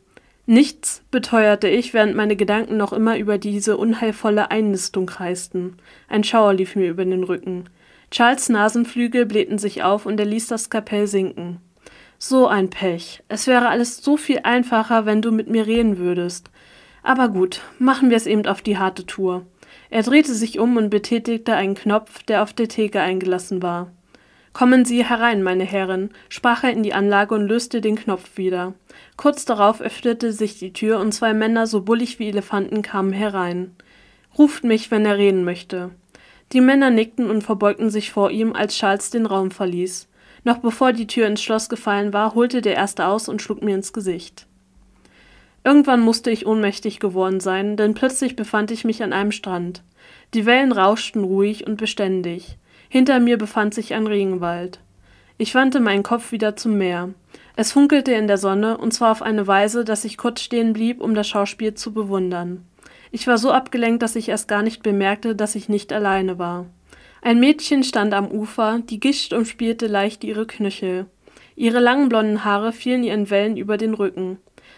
Nichts, 0.47 1.03
beteuerte 1.11 1.69
ich, 1.69 1.95
während 1.95 2.15
meine 2.15 2.37
Gedanken 2.37 2.77
noch 2.77 2.93
immer 2.93 3.17
über 3.17 3.39
diese 3.39 3.77
unheilvolle 3.79 4.51
Einnistung 4.51 5.07
kreisten. 5.07 5.79
Ein 6.07 6.23
Schauer 6.23 6.53
lief 6.53 6.77
mir 6.77 6.91
über 6.91 7.05
den 7.05 7.25
Rücken. 7.25 7.65
Charles 8.11 8.49
Nasenflügel 8.51 9.25
blähten 9.25 9.59
sich 9.59 9.83
auf 9.83 10.05
und 10.05 10.21
er 10.21 10.27
ließ 10.27 10.47
das 10.49 10.69
Kapell 10.69 11.07
sinken. 11.07 11.61
So 12.27 12.49
ein 12.49 12.71
Pech. 12.71 13.23
Es 13.29 13.47
wäre 13.47 13.69
alles 13.69 13.99
so 13.99 14.17
viel 14.17 14.41
einfacher, 14.45 15.05
wenn 15.05 15.21
du 15.21 15.31
mit 15.31 15.51
mir 15.51 15.67
reden 15.67 15.99
würdest. 15.99 16.49
Aber 17.03 17.29
gut, 17.29 17.61
machen 17.79 18.09
wir 18.09 18.17
es 18.17 18.25
eben 18.25 18.47
auf 18.47 18.63
die 18.63 18.79
harte 18.79 19.05
Tour. 19.05 19.45
Er 19.91 20.03
drehte 20.05 20.33
sich 20.33 20.59
um 20.59 20.79
und 20.79 20.89
betätigte 20.89 21.55
einen 21.55 21.75
Knopf, 21.75 22.23
der 22.23 22.43
auf 22.43 22.55
der 22.55 22.69
Theke 22.69 23.03
eingelassen 23.03 23.63
war. 23.63 23.91
Kommen 24.55 24.87
Sie 24.87 25.05
herein, 25.05 25.43
meine 25.43 25.65
Herren, 25.65 26.09
sprach 26.31 26.65
er 26.65 26.73
in 26.73 26.83
die 26.83 26.95
Anlage 26.95 27.35
und 27.35 27.47
löste 27.47 27.83
den 27.83 27.97
Knopf 27.97 28.39
wieder. 28.39 28.73
Kurz 29.19 29.45
darauf 29.45 29.83
öffnete 29.83 30.33
sich 30.33 30.59
die 30.59 30.73
Tür 30.73 31.01
und 31.01 31.13
zwei 31.13 31.35
Männer, 31.35 31.67
so 31.67 31.83
bullig 31.83 32.19
wie 32.21 32.29
Elefanten, 32.29 32.81
kamen 32.81 33.13
herein. 33.13 33.77
Ruft 34.39 34.65
mich, 34.65 34.91
wenn 34.91 35.05
er 35.05 35.19
reden 35.19 35.45
möchte. 35.45 35.91
Die 36.55 36.63
Männer 36.63 36.89
nickten 36.89 37.29
und 37.29 37.43
verbeugten 37.43 37.91
sich 37.91 38.13
vor 38.13 38.31
ihm, 38.31 38.55
als 38.55 38.79
Charles 38.79 39.11
den 39.11 39.27
Raum 39.27 39.51
verließ. 39.51 40.09
Noch 40.45 40.59
bevor 40.59 40.93
die 40.93 41.07
Tür 41.07 41.27
ins 41.27 41.43
Schloss 41.43 41.69
gefallen 41.69 42.13
war, 42.13 42.35
holte 42.35 42.61
der 42.63 42.75
erste 42.75 43.07
aus 43.07 43.29
und 43.29 43.43
schlug 43.43 43.63
mir 43.63 43.75
ins 43.75 43.93
Gesicht. 43.93 44.47
Irgendwann 45.65 46.01
musste 46.01 46.31
ich 46.31 46.47
ohnmächtig 46.47 47.01
geworden 47.01 47.41
sein, 47.41 47.79
denn 47.79 47.95
plötzlich 47.95 48.37
befand 48.37 48.71
ich 48.71 48.85
mich 48.85 49.03
an 49.03 49.15
einem 49.15 49.33
Strand. 49.33 49.83
Die 50.35 50.45
Wellen 50.45 50.73
rauschten 50.73 51.25
ruhig 51.25 51.67
und 51.67 51.79
beständig. 51.79 52.59
Hinter 52.91 53.19
mir 53.19 53.39
befand 53.39 53.73
sich 53.73 53.95
ein 53.95 54.07
Regenwald. 54.07 54.81
Ich 55.39 55.55
wandte 55.55 55.81
meinen 55.81 56.03
Kopf 56.03 56.31
wieder 56.33 56.55
zum 56.55 56.77
Meer. 56.77 57.15
Es 57.57 57.73
funkelte 57.73 58.13
in 58.13 58.27
der 58.27 58.37
Sonne, 58.39 58.77
und 58.77 58.93
zwar 58.93 59.11
auf 59.11 59.23
eine 59.23 59.47
Weise, 59.47 59.85
dass 59.85 60.05
ich 60.05 60.19
kurz 60.19 60.43
stehen 60.43 60.75
blieb, 60.75 61.01
um 61.01 61.15
das 61.15 61.27
Schauspiel 61.27 61.75
zu 61.75 61.95
bewundern. 61.95 62.65
Ich 63.11 63.27
war 63.27 63.39
so 63.39 63.51
abgelenkt, 63.51 64.03
dass 64.03 64.17
ich 64.17 64.29
erst 64.29 64.49
gar 64.49 64.63
nicht 64.63 64.83
bemerkte, 64.83 65.35
dass 65.35 65.55
ich 65.55 65.69
nicht 65.69 65.93
alleine 65.93 66.39
war. 66.39 66.67
Ein 67.25 67.41
Mädchen 67.41 67.85
stand 67.85 68.13
am 68.13 68.31
Ufer, 68.31 68.83
die 68.85 69.01
Gischt 69.01 69.33
umspielte 69.33 69.87
leicht 69.87 70.25
ihre 70.25 70.47
Knöchel. 70.47 71.07
Ihre 71.57 71.81
langen 71.81 72.11
blonden 72.11 72.45
Haare 72.45 72.71
fielen 72.71 73.03
ihr 73.03 73.15
in 73.15 73.31
Wellen 73.31 73.57
über 73.57 73.79
den 73.79 73.95
Rücken. 73.95 74.37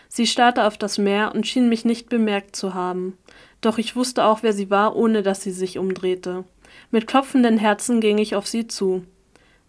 Sie 0.09 0.29
starrte 0.29 0.65
auf 0.65 0.79
das 0.79 0.97
Meer 0.97 1.33
und 1.35 1.45
schien 1.45 1.69
mich 1.69 1.85
nicht 1.85 2.09
bemerkt 2.09 2.55
zu 2.55 2.73
haben. 2.73 3.19
Doch 3.61 3.79
ich 3.79 3.97
wusste 3.97 4.25
auch, 4.25 4.45
wer 4.45 4.53
sie 4.53 4.71
war, 4.71 4.95
ohne 4.95 5.25
dass 5.25 5.43
sie 5.43 5.51
sich 5.51 5.77
umdrehte. 5.77 6.45
Mit 6.93 7.09
klopfenden 7.09 7.59
Herzen 7.59 8.01
ging 8.01 8.19
ich 8.19 8.37
auf 8.37 8.47
sie 8.47 8.69
zu. 8.69 9.03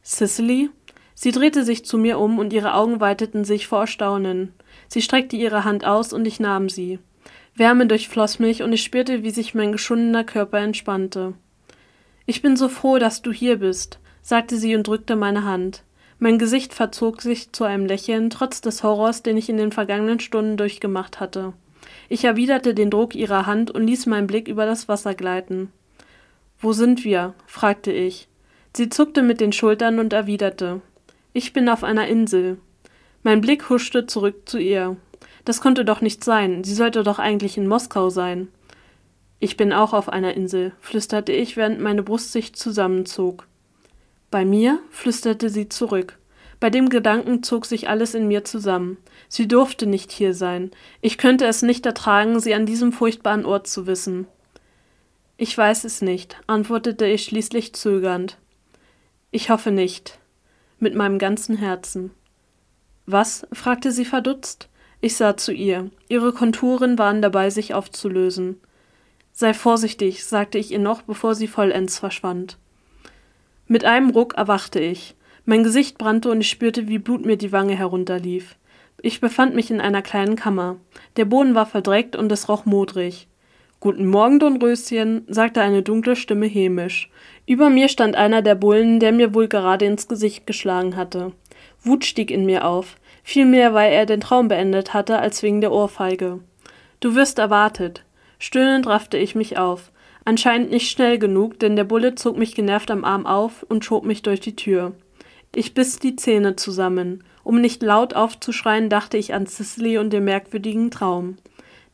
Cicely? 0.06 0.70
Sie 1.16 1.32
drehte 1.32 1.64
sich 1.64 1.84
zu 1.84 1.98
mir 1.98 2.20
um 2.20 2.38
und 2.38 2.54
ihre 2.54 2.76
Augen 2.76 3.00
weiteten 3.00 3.44
sich 3.44 3.66
vor 3.66 3.88
Staunen. 3.88 4.54
Sie 4.88 5.02
streckte 5.02 5.36
ihre 5.36 5.64
Hand 5.64 5.84
aus 5.84 6.14
und 6.14 6.28
ich 6.28 6.40
nahm 6.40 6.70
sie. 6.70 7.00
Wärme 7.56 7.88
durchfloss 7.88 8.38
mich 8.38 8.62
und 8.62 8.72
ich 8.72 8.84
spürte, 8.84 9.24
wie 9.24 9.32
sich 9.32 9.56
mein 9.56 9.72
geschundener 9.72 10.24
Körper 10.24 10.60
entspannte. 10.60 11.34
Ich 12.28 12.44
bin 12.44 12.56
so 12.56 12.70
froh, 12.70 13.00
dass 13.00 13.24
du 13.24 13.32
hier 13.32 13.58
bist, 13.58 13.98
sagte 14.22 14.58
sie 14.58 14.76
und 14.76 14.86
drückte 14.86 15.16
meine 15.16 15.44
Hand. 15.46 15.82
Mein 16.20 16.38
Gesicht 16.38 16.76
verzog 16.76 17.24
sich 17.24 17.52
zu 17.52 17.64
einem 17.64 17.88
Lächeln, 17.88 18.30
trotz 18.30 18.62
des 18.62 18.84
Horrors, 18.84 19.24
den 19.24 19.38
ich 19.38 19.50
in 19.50 19.58
den 19.58 19.72
vergangenen 19.72 20.20
Stunden 20.20 20.58
durchgemacht 20.58 21.20
hatte. 21.20 21.54
Ich 22.10 22.24
erwiderte 22.24 22.76
den 22.76 22.92
Druck 22.92 23.16
ihrer 23.16 23.48
Hand 23.48 23.72
und 23.72 23.88
ließ 23.88 24.06
meinen 24.06 24.28
Blick 24.28 24.48
über 24.48 24.68
das 24.68 24.88
Wasser 24.88 25.16
gleiten. 25.16 25.72
Wo 26.60 26.74
sind 26.74 27.04
wir? 27.04 27.34
fragte 27.48 27.92
ich. 27.92 28.28
Sie 28.76 28.90
zuckte 28.90 29.24
mit 29.24 29.42
den 29.42 29.54
Schultern 29.54 29.98
und 29.98 30.14
erwiderte 30.14 30.82
ich 31.38 31.54
bin 31.54 31.70
auf 31.70 31.84
einer 31.84 32.08
Insel. 32.08 32.58
Mein 33.22 33.42
Blick 33.42 33.70
huschte 33.70 34.08
zurück 34.08 34.50
zu 34.50 34.58
ihr. 34.58 34.98
Das 35.46 35.62
konnte 35.62 35.86
doch 35.86 36.02
nicht 36.02 36.24
sein, 36.24 36.64
sie 36.64 36.74
sollte 36.74 37.04
doch 37.04 37.20
eigentlich 37.20 37.58
in 37.58 37.68
Moskau 37.68 38.10
sein. 38.10 38.48
Ich 39.40 39.58
bin 39.58 39.72
auch 39.72 39.94
auf 39.94 40.10
einer 40.10 40.34
Insel, 40.34 40.72
flüsterte 40.80 41.32
ich, 41.32 41.58
während 41.58 41.80
meine 41.80 42.04
Brust 42.04 42.32
sich 42.32 42.56
zusammenzog. 42.56 43.48
Bei 44.32 44.46
mir? 44.46 44.80
flüsterte 44.90 45.50
sie 45.50 45.70
zurück. 45.70 46.18
Bei 46.60 46.70
dem 46.72 46.90
Gedanken 46.90 47.44
zog 47.44 47.66
sich 47.66 47.88
alles 47.88 48.16
in 48.16 48.28
mir 48.28 48.44
zusammen. 48.44 48.98
Sie 49.30 49.48
durfte 49.48 49.86
nicht 49.86 50.12
hier 50.12 50.34
sein. 50.34 50.72
Ich 51.02 51.20
könnte 51.20 51.46
es 51.46 51.62
nicht 51.62 51.86
ertragen, 51.86 52.40
sie 52.40 52.56
an 52.56 52.66
diesem 52.66 52.92
furchtbaren 52.92 53.46
Ort 53.46 53.68
zu 53.68 53.86
wissen. 53.86 54.26
Ich 55.38 55.56
weiß 55.56 55.84
es 55.84 56.02
nicht, 56.02 56.36
antwortete 56.48 57.06
ich 57.06 57.24
schließlich 57.24 57.74
zögernd. 57.74 58.38
Ich 59.30 59.52
hoffe 59.52 59.70
nicht 59.70 60.18
mit 60.80 60.96
meinem 60.96 61.20
ganzen 61.20 61.58
Herzen. 61.58 62.12
Was? 63.06 63.48
fragte 63.54 63.92
sie 63.92 64.06
verdutzt. 64.06 64.68
Ich 65.00 65.16
sah 65.16 65.38
zu 65.38 65.52
ihr. 65.54 65.92
Ihre 66.10 66.34
Konturen 66.34 66.98
waren 66.98 67.22
dabei, 67.22 67.52
sich 67.52 67.74
aufzulösen. 67.74 68.60
Sei 69.40 69.54
vorsichtig, 69.54 70.26
sagte 70.26 70.58
ich 70.58 70.72
ihr 70.72 70.80
noch, 70.80 71.04
bevor 71.04 71.36
sie 71.36 71.46
vollends 71.46 72.00
verschwand. 72.00 72.58
Mit 73.68 73.86
einem 73.86 74.10
Ruck 74.10 74.34
erwachte 74.36 74.80
ich. 74.80 75.14
Mein 75.46 75.62
Gesicht 75.62 76.00
brannte 76.00 76.32
und 76.32 76.42
ich 76.42 76.50
spürte, 76.50 76.88
wie 76.88 76.98
Blut 76.98 77.24
mir 77.24 77.38
die 77.38 77.52
Wange 77.52 77.76
herunterlief. 77.76 78.56
Ich 79.00 79.22
befand 79.22 79.54
mich 79.54 79.70
in 79.70 79.80
einer 79.80 80.02
kleinen 80.02 80.38
Kammer. 80.38 80.78
Der 81.18 81.26
Boden 81.26 81.54
war 81.54 81.68
verdreckt 81.68 82.16
und 82.16 82.32
es 82.32 82.50
roch 82.50 82.66
modrig. 82.66 83.28
Guten 83.80 84.08
Morgen, 84.08 84.40
Dornröschen, 84.40 85.24
sagte 85.28 85.62
eine 85.62 85.84
dunkle 85.84 86.16
Stimme 86.16 86.48
hämisch. 86.48 87.12
Über 87.46 87.70
mir 87.70 87.90
stand 87.90 88.16
einer 88.16 88.42
der 88.42 88.56
Bullen, 88.56 89.00
der 89.00 89.12
mir 89.12 89.36
wohl 89.36 89.48
gerade 89.48 89.86
ins 89.86 90.08
Gesicht 90.08 90.48
geschlagen 90.48 90.96
hatte. 90.96 91.32
Wut 91.84 92.06
stieg 92.06 92.32
in 92.32 92.48
mir 92.48 92.66
auf, 92.66 92.96
vielmehr 93.22 93.76
weil 93.76 93.94
er 93.94 94.08
den 94.08 94.22
Traum 94.22 94.48
beendet 94.48 94.96
hatte, 94.96 95.20
als 95.20 95.44
wegen 95.44 95.62
der 95.62 95.72
Ohrfeige. 95.72 96.40
Du 97.02 97.14
wirst 97.14 97.38
erwartet. 97.38 98.04
Stöhnend 98.40 98.88
raffte 98.88 99.18
ich 99.18 99.36
mich 99.36 99.58
auf. 99.58 99.92
Anscheinend 100.26 100.72
nicht 100.72 100.90
schnell 100.90 101.18
genug, 101.20 101.60
denn 101.60 101.76
der 101.76 101.86
Bulle 101.86 102.16
zog 102.16 102.38
mich 102.38 102.54
genervt 102.54 102.92
am 102.92 103.06
Arm 103.06 103.26
auf 103.26 103.64
und 103.70 103.86
schob 103.86 104.06
mich 104.06 104.22
durch 104.22 104.40
die 104.40 104.56
Tür. 104.56 104.94
Ich 105.56 105.74
biss 105.74 106.00
die 106.00 106.16
Zähne 106.16 106.56
zusammen. 106.56 107.24
Um 107.44 107.62
nicht 107.62 107.82
laut 107.82 108.14
aufzuschreien, 108.14 108.90
dachte 108.90 109.18
ich 109.18 109.34
an 109.34 109.48
Cicely 109.48 109.98
und 109.98 110.12
den 110.12 110.26
merkwürdigen 110.26 110.92
Traum. 110.92 111.38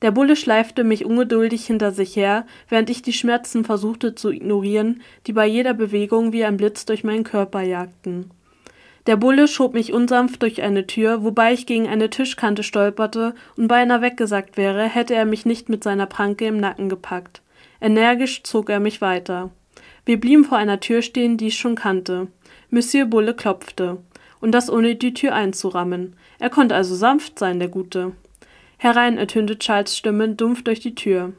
Der 0.02 0.12
Bulle 0.12 0.36
schleifte 0.36 0.84
mich 0.84 1.06
ungeduldig 1.06 1.66
hinter 1.66 1.92
sich 1.92 2.16
her, 2.16 2.46
während 2.68 2.90
ich 2.90 3.04
die 3.04 3.14
Schmerzen 3.14 3.64
versuchte 3.64 4.16
zu 4.16 4.32
ignorieren, 4.32 5.02
die 5.28 5.34
bei 5.34 5.46
jeder 5.46 5.74
Bewegung 5.74 6.34
wie 6.34 6.44
ein 6.44 6.58
Blitz 6.58 6.86
durch 6.86 7.06
meinen 7.06 7.24
Körper 7.24 7.62
jagten. 7.62 8.32
Der 9.06 9.18
Bulle 9.18 9.50
schob 9.50 9.74
mich 9.74 9.92
unsanft 9.92 10.42
durch 10.42 10.62
eine 10.62 10.88
Tür, 10.88 11.24
wobei 11.24 11.52
ich 11.52 11.66
gegen 11.66 11.88
eine 11.88 12.10
Tischkante 12.10 12.64
stolperte 12.64 13.36
und 13.58 13.68
beinahe 13.68 14.02
weggesackt 14.02 14.56
wäre, 14.56 14.84
hätte 14.84 15.14
er 15.14 15.26
mich 15.26 15.46
nicht 15.46 15.68
mit 15.68 15.84
seiner 15.84 16.06
Pranke 16.06 16.46
im 16.46 16.58
Nacken 16.58 16.88
gepackt. 16.88 17.42
Energisch 17.82 18.44
zog 18.44 18.70
er 18.70 18.80
mich 18.80 19.02
weiter. 19.02 19.52
Wir 20.06 20.20
blieben 20.20 20.46
vor 20.46 20.58
einer 20.58 20.80
Tür 20.80 21.02
stehen, 21.02 21.36
die 21.38 21.48
ich 21.48 21.58
schon 21.58 21.76
kannte. 21.76 22.28
Monsieur 22.70 23.06
Bulle 23.06 23.34
klopfte. 23.34 23.98
Und 24.40 24.52
das 24.52 24.70
ohne 24.70 24.96
die 24.96 25.14
Tür 25.14 25.34
einzurammen. 25.34 26.16
Er 26.40 26.50
konnte 26.50 26.76
also 26.76 26.96
sanft 26.96 27.40
sein, 27.40 27.60
der 27.60 27.70
Gute. 27.70 28.14
Herein, 28.78 29.18
ertönte 29.18 29.60
Charles 29.60 29.98
Stimme 29.98 30.30
dumpf 30.30 30.64
durch 30.64 30.82
die 30.82 30.96
Tür. 30.96 31.34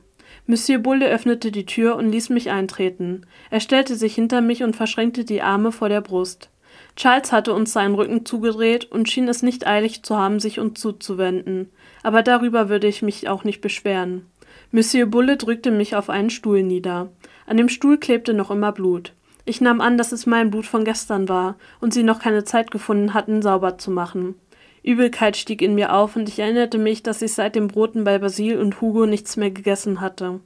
Monsieur 0.47 0.79
Bulle 0.79 1.09
öffnete 1.09 1.51
die 1.51 1.67
Tür 1.67 1.97
und 1.97 2.11
ließ 2.11 2.29
mich 2.31 2.51
eintreten. 2.51 3.27
Er 3.51 3.61
stellte 3.61 3.97
sich 3.97 4.15
hinter 4.15 4.41
mich 4.41 4.63
und 4.63 4.77
verschränkte 4.77 5.25
die 5.25 5.43
Arme 5.43 5.73
vor 5.73 5.89
der 5.89 6.01
Brust. 6.01 6.51
Charles 6.97 7.33
hatte 7.33 7.53
uns 7.53 7.73
seinen 7.73 7.95
Rücken 7.95 8.25
zugedreht 8.25 8.91
und 8.91 9.11
schien 9.11 9.29
es 9.29 9.43
nicht 9.43 9.67
eilig 9.67 10.03
zu 10.05 10.17
haben, 10.17 10.39
sich 10.39 10.61
uns 10.61 10.81
zuzuwenden. 10.81 11.71
Aber 12.03 12.23
darüber 12.23 12.69
würde 12.69 12.87
ich 12.87 13.03
mich 13.03 13.29
auch 13.29 13.45
nicht 13.45 13.61
beschweren. 13.61 14.27
Monsieur 14.71 15.07
Bulle 15.07 15.37
drückte 15.37 15.71
mich 15.71 15.97
auf 15.97 16.09
einen 16.09 16.31
Stuhl 16.31 16.63
nieder. 16.63 17.09
An 17.47 17.57
dem 17.57 17.69
Stuhl 17.69 17.99
klebte 17.99 18.35
noch 18.35 18.51
immer 18.51 18.73
Blut. 18.73 19.13
Ich 19.45 19.61
nahm 19.61 19.81
an, 19.81 19.99
dass 19.99 20.13
es 20.13 20.27
mein 20.27 20.51
Blut 20.51 20.67
von 20.67 20.85
gestern 20.85 21.29
war 21.29 21.57
und 21.81 21.93
sie 21.93 22.03
noch 22.03 22.19
keine 22.19 22.45
Zeit 22.45 22.71
gefunden 22.71 23.13
hatten, 23.13 23.43
sauber 23.43 23.77
zu 23.77 23.91
machen. 23.91 24.37
Übelkeit 24.83 25.37
stieg 25.37 25.63
in 25.63 25.75
mir 25.75 25.95
auf 25.95 26.17
und 26.17 26.29
ich 26.29 26.39
erinnerte 26.39 26.79
mich, 26.79 27.03
dass 27.03 27.23
ich 27.23 27.33
seit 27.33 27.55
dem 27.55 27.69
Broten 27.69 28.05
bei 28.05 28.19
Basil 28.19 28.59
und 28.59 28.81
Hugo 28.81 29.07
nichts 29.07 29.37
mehr 29.37 29.51
gegessen 29.51 30.01
hatte. 30.01 30.41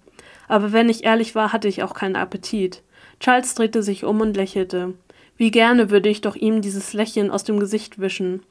Aber 0.47 0.73
wenn 0.73 0.89
ich 0.89 1.05
ehrlich 1.05 1.35
war, 1.35 1.53
hatte 1.53 1.69
ich 1.69 1.83
auch 1.83 1.95
keinen 1.95 2.17
Appetit. 2.17 2.83
Charles 3.21 3.55
drehte 3.55 3.83
sich 3.83 4.05
um 4.05 4.21
und 4.21 4.37
lächelte. 4.37 4.95
Wie 5.39 5.53
gerne 5.53 5.89
würde 5.91 6.09
ich 6.09 6.21
doch 6.21 6.35
ihm 6.35 6.63
dieses 6.63 6.93
Lächeln 6.93 7.31
aus 7.31 7.45
dem 7.45 7.61
Gesicht 7.61 8.01
wischen. 8.01 8.43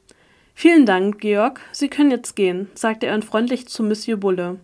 Vielen 0.54 0.86
Dank, 0.86 1.20
Georg. 1.20 1.60
Sie 1.70 1.88
können 1.88 2.10
jetzt 2.10 2.34
gehen, 2.34 2.68
sagte 2.74 3.06
er 3.06 3.20
freundlich 3.20 3.68
zu 3.68 3.82
Monsieur 3.82 4.16
Bulle. 4.16 4.58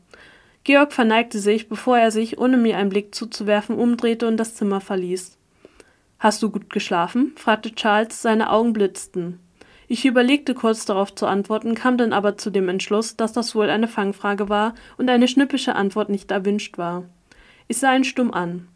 Georg 0.64 0.94
verneigte 0.94 1.38
sich, 1.38 1.68
bevor 1.68 1.98
er 1.98 2.10
sich, 2.10 2.38
ohne 2.38 2.56
mir 2.56 2.78
einen 2.78 2.88
Blick 2.88 3.14
zuzuwerfen, 3.14 3.76
umdrehte 3.76 4.26
und 4.26 4.38
das 4.38 4.54
Zimmer 4.54 4.80
verließ. 4.80 5.36
Hast 6.18 6.42
du 6.42 6.50
gut 6.50 6.70
geschlafen? 6.70 7.32
fragte 7.36 7.74
Charles, 7.74 8.22
seine 8.22 8.50
Augen 8.50 8.72
blitzten. 8.72 9.38
Ich 9.86 10.06
überlegte 10.06 10.54
kurz 10.54 10.86
darauf 10.86 11.14
zu 11.14 11.26
antworten, 11.26 11.74
kam 11.74 11.98
dann 11.98 12.14
aber 12.14 12.38
zu 12.38 12.48
dem 12.48 12.70
Entschluss, 12.70 13.16
dass 13.16 13.34
das 13.34 13.54
wohl 13.54 13.68
eine 13.68 13.86
Fangfrage 13.86 14.48
war 14.48 14.74
und 14.96 15.10
eine 15.10 15.28
schnippische 15.28 15.74
Antwort 15.74 16.08
nicht 16.08 16.30
erwünscht 16.30 16.78
war. 16.78 17.04
Ich 17.68 17.76
sah 17.76 17.94
ihn 17.94 18.04
stumm 18.04 18.32
an. 18.32 18.66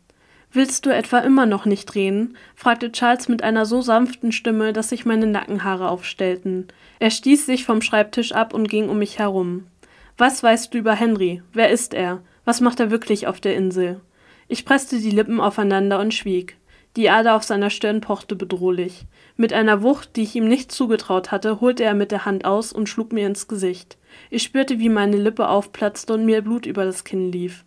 Willst 0.50 0.86
du 0.86 0.90
etwa 0.94 1.18
immer 1.18 1.44
noch 1.44 1.66
nicht 1.66 1.94
reden? 1.94 2.36
fragte 2.54 2.90
Charles 2.90 3.28
mit 3.28 3.42
einer 3.42 3.66
so 3.66 3.82
sanften 3.82 4.32
Stimme, 4.32 4.72
dass 4.72 4.88
sich 4.88 5.04
meine 5.04 5.26
Nackenhaare 5.26 5.90
aufstellten. 5.90 6.68
Er 6.98 7.10
stieß 7.10 7.44
sich 7.44 7.64
vom 7.64 7.82
Schreibtisch 7.82 8.32
ab 8.32 8.54
und 8.54 8.68
ging 8.68 8.88
um 8.88 8.98
mich 8.98 9.18
herum. 9.18 9.66
Was 10.16 10.42
weißt 10.42 10.72
du 10.72 10.78
über 10.78 10.94
Henry? 10.94 11.42
Wer 11.52 11.70
ist 11.70 11.92
er? 11.92 12.22
Was 12.46 12.62
macht 12.62 12.80
er 12.80 12.90
wirklich 12.90 13.26
auf 13.26 13.40
der 13.40 13.56
Insel? 13.56 14.00
Ich 14.48 14.64
presste 14.64 14.98
die 14.98 15.10
Lippen 15.10 15.38
aufeinander 15.38 16.00
und 16.00 16.14
schwieg. 16.14 16.56
Die 16.96 17.10
Ader 17.10 17.36
auf 17.36 17.44
seiner 17.44 17.68
Stirn 17.68 18.00
pochte 18.00 18.34
bedrohlich. 18.34 19.04
Mit 19.36 19.52
einer 19.52 19.82
Wucht, 19.82 20.16
die 20.16 20.22
ich 20.22 20.34
ihm 20.34 20.48
nicht 20.48 20.72
zugetraut 20.72 21.30
hatte, 21.30 21.60
holte 21.60 21.84
er 21.84 21.94
mit 21.94 22.10
der 22.10 22.24
Hand 22.24 22.46
aus 22.46 22.72
und 22.72 22.88
schlug 22.88 23.12
mir 23.12 23.26
ins 23.26 23.46
Gesicht. 23.46 23.98
Ich 24.30 24.42
spürte, 24.42 24.78
wie 24.78 24.88
meine 24.88 25.18
Lippe 25.18 25.48
aufplatzte 25.48 26.14
und 26.14 26.24
mir 26.24 26.42
Blut 26.42 26.64
über 26.64 26.84
das 26.86 27.04
Kinn 27.04 27.30
lief. 27.30 27.64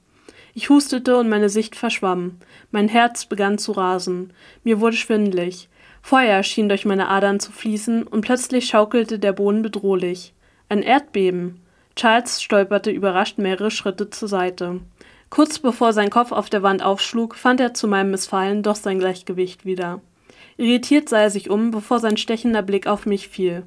Ich 0.54 0.70
hustete 0.70 1.18
und 1.18 1.30
meine 1.30 1.50
Sicht 1.50 1.76
verschwamm. 1.76 2.38
Mein 2.72 2.88
Herz 2.88 3.26
begann 3.26 3.58
zu 3.58 3.72
rasen. 3.72 4.34
Mir 4.64 4.80
wurde 4.80 4.98
schwindlig. 4.98 5.70
Feuer 6.02 6.44
schien 6.44 6.68
durch 6.68 6.86
meine 6.86 7.08
Adern 7.08 7.40
zu 7.40 7.52
fließen 7.52 8.04
und 8.04 8.22
plötzlich 8.22 8.66
schaukelte 8.68 9.20
der 9.20 9.34
Boden 9.34 9.62
bedrohlich. 9.62 10.34
Ein 10.70 10.82
Erdbeben. 10.82 11.62
Charles 11.96 12.42
stolperte 12.42 12.92
überrascht 12.92 13.38
mehrere 13.38 13.72
Schritte 13.72 14.10
zur 14.10 14.28
Seite. 14.28 14.82
Kurz 15.30 15.60
bevor 15.60 15.94
sein 15.94 16.10
Kopf 16.10 16.32
auf 16.32 16.50
der 16.50 16.64
Wand 16.64 16.84
aufschlug, 16.84 17.36
fand 17.36 17.60
er 17.60 17.74
zu 17.74 17.88
meinem 17.88 18.12
Missfallen 18.12 18.64
doch 18.64 18.76
sein 18.76 19.00
Gleichgewicht 19.00 19.66
wieder. 19.66 20.02
Irritiert 20.58 21.10
sah 21.10 21.20
er 21.20 21.30
sich 21.30 21.50
um, 21.50 21.72
bevor 21.72 22.00
sein 22.00 22.18
stechender 22.18 22.62
Blick 22.62 22.88
auf 22.88 23.06
mich 23.06 23.30
fiel. 23.30 23.64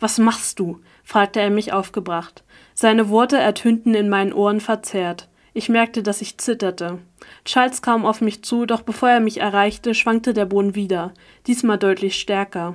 Was 0.00 0.18
machst 0.18 0.58
du? 0.58 0.80
fragte 1.04 1.40
er 1.40 1.50
mich 1.50 1.72
aufgebracht. 1.72 2.42
Seine 2.74 3.08
Worte 3.08 3.38
ertönten 3.38 3.94
in 3.94 4.08
meinen 4.08 4.32
Ohren 4.32 4.60
verzerrt. 4.60 5.28
Ich 5.56 5.70
merkte, 5.70 6.02
dass 6.02 6.20
ich 6.20 6.36
zitterte. 6.36 6.98
Charles 7.46 7.80
kam 7.80 8.04
auf 8.04 8.20
mich 8.20 8.44
zu, 8.44 8.66
doch 8.66 8.82
bevor 8.82 9.08
er 9.08 9.20
mich 9.20 9.40
erreichte, 9.40 9.94
schwankte 9.94 10.34
der 10.34 10.44
Boden 10.44 10.74
wieder, 10.74 11.14
diesmal 11.46 11.78
deutlich 11.78 12.16
stärker. 12.16 12.74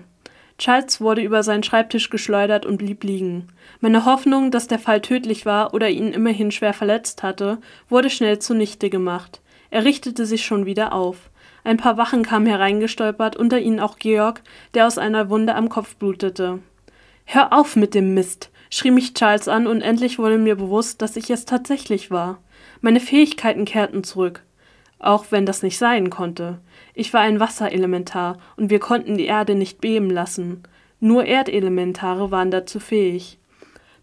Charles 0.57 0.99
wurde 0.99 1.21
über 1.21 1.43
seinen 1.43 1.61
Schreibtisch 1.61 2.09
geschleudert 2.09 2.65
und 2.65 2.77
blieb 2.77 3.03
liegen. 3.03 3.49
Meine 3.81 4.05
Hoffnung, 4.05 4.49
dass 4.49 4.65
der 4.67 4.79
Fall 4.79 4.99
tödlich 4.99 5.45
war 5.45 5.75
oder 5.75 5.91
ihn 5.91 6.11
immerhin 6.11 6.49
schwer 6.49 6.73
verletzt 6.73 7.21
hatte, 7.21 7.59
wurde 7.87 8.09
schnell 8.09 8.39
zunichte 8.39 8.89
gemacht. 8.89 9.41
Er 9.69 9.85
richtete 9.85 10.25
sich 10.25 10.43
schon 10.43 10.65
wieder 10.65 10.91
auf. 10.91 11.29
Ein 11.63 11.77
paar 11.77 11.97
Wachen 11.97 12.23
kamen 12.23 12.47
hereingestolpert, 12.47 13.35
unter 13.35 13.59
ihnen 13.59 13.79
auch 13.79 13.99
Georg, 13.99 14.41
der 14.73 14.87
aus 14.87 14.97
einer 14.97 15.29
Wunde 15.29 15.53
am 15.53 15.69
Kopf 15.69 15.97
blutete. 15.97 16.57
Hör 17.25 17.53
auf 17.53 17.75
mit 17.75 17.93
dem 17.93 18.15
Mist, 18.15 18.49
schrie 18.71 18.89
mich 18.89 19.13
Charles 19.13 19.47
an, 19.47 19.67
und 19.67 19.83
endlich 19.83 20.17
wurde 20.17 20.39
mir 20.39 20.55
bewusst, 20.55 21.03
dass 21.03 21.15
ich 21.15 21.29
es 21.29 21.45
tatsächlich 21.45 22.09
war. 22.09 22.39
Meine 22.81 22.99
Fähigkeiten 22.99 23.65
kehrten 23.65 24.03
zurück, 24.03 24.43
auch 24.97 25.25
wenn 25.29 25.45
das 25.45 25.61
nicht 25.61 25.77
sein 25.77 26.09
konnte. 26.09 26.59
Ich 26.95 27.13
war 27.13 27.21
ein 27.21 27.39
Wasserelementar, 27.39 28.39
und 28.57 28.71
wir 28.71 28.79
konnten 28.79 29.17
die 29.17 29.25
Erde 29.25 29.53
nicht 29.53 29.81
beben 29.81 30.09
lassen. 30.09 30.63
Nur 30.99 31.25
Erdelementare 31.25 32.31
waren 32.31 32.49
dazu 32.49 32.79
fähig. 32.79 33.37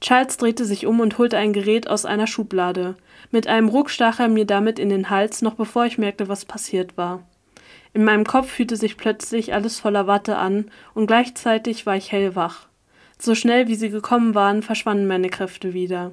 Charles 0.00 0.36
drehte 0.36 0.64
sich 0.64 0.86
um 0.86 1.00
und 1.00 1.18
holte 1.18 1.36
ein 1.36 1.52
Gerät 1.52 1.90
aus 1.90 2.04
einer 2.04 2.28
Schublade. 2.28 2.94
Mit 3.32 3.48
einem 3.48 3.68
Ruck 3.68 3.90
stach 3.90 4.20
er 4.20 4.28
mir 4.28 4.44
damit 4.44 4.78
in 4.78 4.90
den 4.90 5.10
Hals, 5.10 5.42
noch 5.42 5.54
bevor 5.54 5.84
ich 5.86 5.98
merkte, 5.98 6.28
was 6.28 6.44
passiert 6.44 6.96
war. 6.96 7.24
In 7.94 8.04
meinem 8.04 8.24
Kopf 8.24 8.48
fühlte 8.48 8.76
sich 8.76 8.96
plötzlich 8.96 9.54
alles 9.54 9.80
voller 9.80 10.06
Watte 10.06 10.36
an, 10.36 10.70
und 10.94 11.08
gleichzeitig 11.08 11.84
war 11.84 11.96
ich 11.96 12.12
hellwach. 12.12 12.68
So 13.18 13.34
schnell 13.34 13.66
wie 13.66 13.74
sie 13.74 13.90
gekommen 13.90 14.36
waren, 14.36 14.62
verschwanden 14.62 15.08
meine 15.08 15.30
Kräfte 15.30 15.74
wieder. 15.74 16.12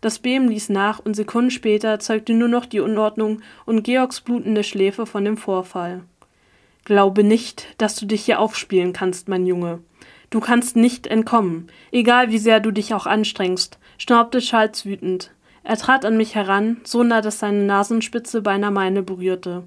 Das 0.00 0.18
Beben 0.18 0.48
ließ 0.48 0.70
nach 0.70 0.98
und 0.98 1.14
Sekunden 1.14 1.50
später 1.50 1.98
zeugte 1.98 2.32
nur 2.32 2.48
noch 2.48 2.66
die 2.66 2.80
Unordnung 2.80 3.42
und 3.66 3.82
Georgs 3.82 4.20
blutende 4.20 4.64
Schläfe 4.64 5.04
von 5.06 5.24
dem 5.24 5.36
Vorfall. 5.36 6.02
Glaube 6.84 7.22
nicht, 7.22 7.66
dass 7.78 7.96
du 7.96 8.06
dich 8.06 8.24
hier 8.24 8.40
aufspielen 8.40 8.92
kannst, 8.92 9.28
mein 9.28 9.46
Junge. 9.46 9.80
Du 10.30 10.40
kannst 10.40 10.76
nicht 10.76 11.06
entkommen, 11.06 11.68
egal 11.92 12.30
wie 12.30 12.38
sehr 12.38 12.60
du 12.60 12.70
dich 12.70 12.94
auch 12.94 13.06
anstrengst, 13.06 13.78
schnaubte 13.98 14.38
Charles 14.38 14.86
wütend. 14.86 15.32
Er 15.64 15.76
trat 15.76 16.04
an 16.04 16.16
mich 16.16 16.34
heran, 16.34 16.78
so 16.84 17.02
nah, 17.02 17.20
dass 17.20 17.40
seine 17.40 17.64
Nasenspitze 17.64 18.40
beinahe 18.40 18.70
meine 18.70 19.02
berührte. 19.02 19.64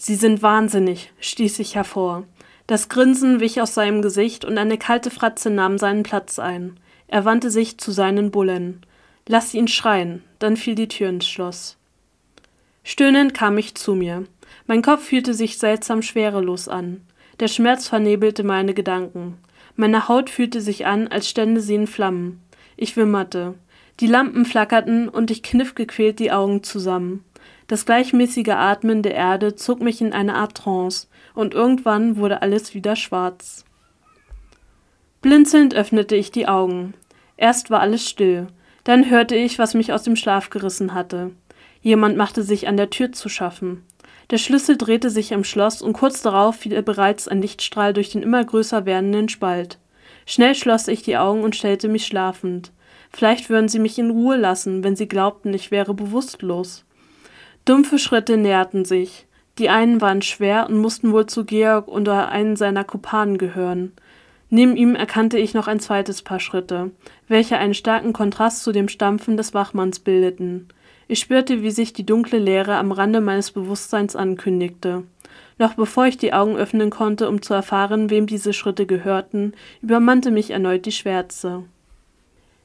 Sie 0.00 0.16
sind 0.16 0.42
wahnsinnig, 0.42 1.12
stieß 1.20 1.60
ich 1.60 1.76
hervor. 1.76 2.24
Das 2.66 2.88
Grinsen 2.88 3.38
wich 3.38 3.60
aus 3.60 3.74
seinem 3.74 4.02
Gesicht 4.02 4.44
und 4.44 4.58
eine 4.58 4.78
kalte 4.78 5.10
Fratze 5.10 5.50
nahm 5.50 5.78
seinen 5.78 6.02
Platz 6.02 6.38
ein. 6.38 6.80
Er 7.06 7.24
wandte 7.24 7.50
sich 7.50 7.78
zu 7.78 7.92
seinen 7.92 8.30
Bullen. 8.30 8.84
Lass 9.26 9.54
ihn 9.54 9.68
schreien. 9.68 10.22
Dann 10.38 10.56
fiel 10.56 10.74
die 10.74 10.88
Tür 10.88 11.08
ins 11.08 11.28
Schloss. 11.28 11.76
Stöhnend 12.84 13.34
kam 13.34 13.58
ich 13.58 13.74
zu 13.74 13.94
mir. 13.94 14.24
Mein 14.66 14.82
Kopf 14.82 15.04
fühlte 15.04 15.34
sich 15.34 15.58
seltsam 15.58 16.02
schwerelos 16.02 16.68
an. 16.68 17.02
Der 17.40 17.48
Schmerz 17.48 17.88
vernebelte 17.88 18.42
meine 18.42 18.74
Gedanken. 18.74 19.38
Meine 19.76 20.08
Haut 20.08 20.30
fühlte 20.30 20.60
sich 20.60 20.86
an, 20.86 21.08
als 21.08 21.28
stände 21.28 21.60
sie 21.60 21.74
in 21.74 21.86
Flammen. 21.86 22.42
Ich 22.76 22.96
wimmerte. 22.96 23.54
Die 24.00 24.06
Lampen 24.06 24.44
flackerten 24.44 25.08
und 25.08 25.30
ich 25.30 25.42
kniff 25.42 25.74
gequält 25.74 26.18
die 26.18 26.32
Augen 26.32 26.62
zusammen. 26.62 27.24
Das 27.68 27.86
gleichmäßige 27.86 28.48
Atmen 28.48 29.02
der 29.02 29.14
Erde 29.14 29.54
zog 29.54 29.80
mich 29.80 30.00
in 30.00 30.12
eine 30.12 30.34
Art 30.34 30.56
Trance, 30.56 31.06
und 31.34 31.54
irgendwann 31.54 32.16
wurde 32.16 32.42
alles 32.42 32.74
wieder 32.74 32.96
schwarz. 32.96 33.64
Blinzelnd 35.22 35.74
öffnete 35.74 36.16
ich 36.16 36.30
die 36.30 36.48
Augen. 36.48 36.94
Erst 37.36 37.70
war 37.70 37.80
alles 37.80 38.08
still, 38.08 38.48
dann 38.84 39.10
hörte 39.10 39.36
ich, 39.36 39.58
was 39.58 39.74
mich 39.74 39.92
aus 39.92 40.02
dem 40.02 40.16
Schlaf 40.16 40.50
gerissen 40.50 40.94
hatte. 40.94 41.30
Jemand 41.80 42.16
machte 42.16 42.42
sich 42.42 42.68
an 42.68 42.76
der 42.76 42.90
Tür 42.90 43.12
zu 43.12 43.28
schaffen. 43.28 43.84
Der 44.30 44.38
Schlüssel 44.38 44.76
drehte 44.76 45.10
sich 45.10 45.32
im 45.32 45.44
Schloss 45.44 45.82
und 45.82 45.92
kurz 45.92 46.22
darauf 46.22 46.56
fiel 46.56 46.80
bereits 46.82 47.28
ein 47.28 47.42
Lichtstrahl 47.42 47.92
durch 47.92 48.10
den 48.10 48.22
immer 48.22 48.44
größer 48.44 48.86
werdenden 48.86 49.28
Spalt. 49.28 49.78
Schnell 50.26 50.54
schloss 50.54 50.88
ich 50.88 51.02
die 51.02 51.16
Augen 51.16 51.42
und 51.42 51.56
stellte 51.56 51.88
mich 51.88 52.06
schlafend. 52.06 52.72
Vielleicht 53.10 53.50
würden 53.50 53.68
sie 53.68 53.78
mich 53.78 53.98
in 53.98 54.10
Ruhe 54.10 54.36
lassen, 54.36 54.84
wenn 54.84 54.96
sie 54.96 55.08
glaubten, 55.08 55.52
ich 55.52 55.70
wäre 55.70 55.92
bewusstlos. 55.92 56.84
Dumpfe 57.64 57.98
Schritte 57.98 58.36
näherten 58.36 58.84
sich. 58.84 59.26
Die 59.58 59.68
einen 59.68 60.00
waren 60.00 60.22
schwer 60.22 60.66
und 60.68 60.78
mussten 60.78 61.12
wohl 61.12 61.26
zu 61.26 61.44
Georg 61.44 61.88
oder 61.88 62.30
einen 62.30 62.56
seiner 62.56 62.84
Kumpanen 62.84 63.36
gehören. 63.36 63.92
Neben 64.54 64.76
ihm 64.76 64.94
erkannte 64.94 65.38
ich 65.38 65.54
noch 65.54 65.66
ein 65.66 65.80
zweites 65.80 66.20
Paar 66.20 66.38
Schritte, 66.38 66.90
welche 67.26 67.56
einen 67.56 67.72
starken 67.72 68.12
Kontrast 68.12 68.62
zu 68.62 68.70
dem 68.70 68.88
Stampfen 68.88 69.38
des 69.38 69.54
Wachmanns 69.54 69.98
bildeten. 69.98 70.68
Ich 71.08 71.20
spürte, 71.20 71.62
wie 71.62 71.70
sich 71.70 71.94
die 71.94 72.04
dunkle 72.04 72.38
Leere 72.38 72.76
am 72.76 72.92
Rande 72.92 73.22
meines 73.22 73.50
Bewusstseins 73.50 74.14
ankündigte. 74.14 75.04
Noch 75.56 75.72
bevor 75.72 76.04
ich 76.04 76.18
die 76.18 76.34
Augen 76.34 76.58
öffnen 76.58 76.90
konnte, 76.90 77.30
um 77.30 77.40
zu 77.40 77.54
erfahren, 77.54 78.10
wem 78.10 78.26
diese 78.26 78.52
Schritte 78.52 78.84
gehörten, 78.84 79.54
übermannte 79.80 80.30
mich 80.30 80.50
erneut 80.50 80.84
die 80.84 80.92
Schwärze. 80.92 81.64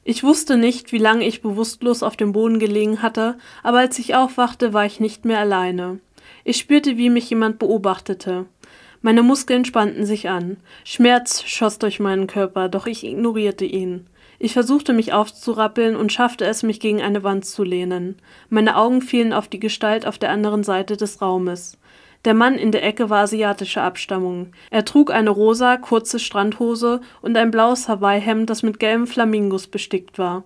Ich 0.04 0.22
wusste 0.22 0.58
nicht, 0.58 0.92
wie 0.92 0.98
lange 0.98 1.26
ich 1.26 1.40
bewusstlos 1.40 2.02
auf 2.02 2.18
dem 2.18 2.32
Boden 2.32 2.58
gelegen 2.58 3.00
hatte, 3.00 3.38
aber 3.62 3.78
als 3.78 3.98
ich 3.98 4.14
aufwachte, 4.14 4.74
war 4.74 4.84
ich 4.84 5.00
nicht 5.00 5.24
mehr 5.24 5.38
alleine. 5.38 6.00
Ich 6.44 6.58
spürte, 6.58 6.98
wie 6.98 7.08
mich 7.08 7.30
jemand 7.30 7.58
beobachtete. 7.58 8.44
Meine 9.00 9.22
Muskeln 9.22 9.64
spannten 9.64 10.04
sich 10.04 10.28
an. 10.28 10.56
Schmerz 10.84 11.44
schoss 11.44 11.78
durch 11.78 12.00
meinen 12.00 12.26
Körper, 12.26 12.68
doch 12.68 12.86
ich 12.86 13.04
ignorierte 13.04 13.64
ihn. 13.64 14.06
Ich 14.40 14.52
versuchte 14.52 14.92
mich 14.92 15.12
aufzurappeln 15.12 15.96
und 15.96 16.12
schaffte 16.12 16.44
es, 16.44 16.62
mich 16.62 16.80
gegen 16.80 17.02
eine 17.02 17.24
Wand 17.24 17.44
zu 17.44 17.64
lehnen. 17.64 18.16
Meine 18.48 18.76
Augen 18.76 19.02
fielen 19.02 19.32
auf 19.32 19.48
die 19.48 19.60
Gestalt 19.60 20.06
auf 20.06 20.18
der 20.18 20.30
anderen 20.30 20.62
Seite 20.62 20.96
des 20.96 21.20
Raumes. 21.20 21.78
Der 22.24 22.34
Mann 22.34 22.56
in 22.56 22.72
der 22.72 22.84
Ecke 22.84 23.10
war 23.10 23.22
asiatischer 23.22 23.82
Abstammung. 23.82 24.52
Er 24.70 24.84
trug 24.84 25.12
eine 25.12 25.30
rosa, 25.30 25.76
kurze 25.76 26.18
Strandhose 26.18 27.00
und 27.22 27.36
ein 27.36 27.50
blaues 27.50 27.88
Hawaii-Hemd, 27.88 28.50
das 28.50 28.62
mit 28.62 28.80
gelben 28.80 29.06
Flamingos 29.06 29.68
bestickt 29.68 30.18
war. 30.18 30.44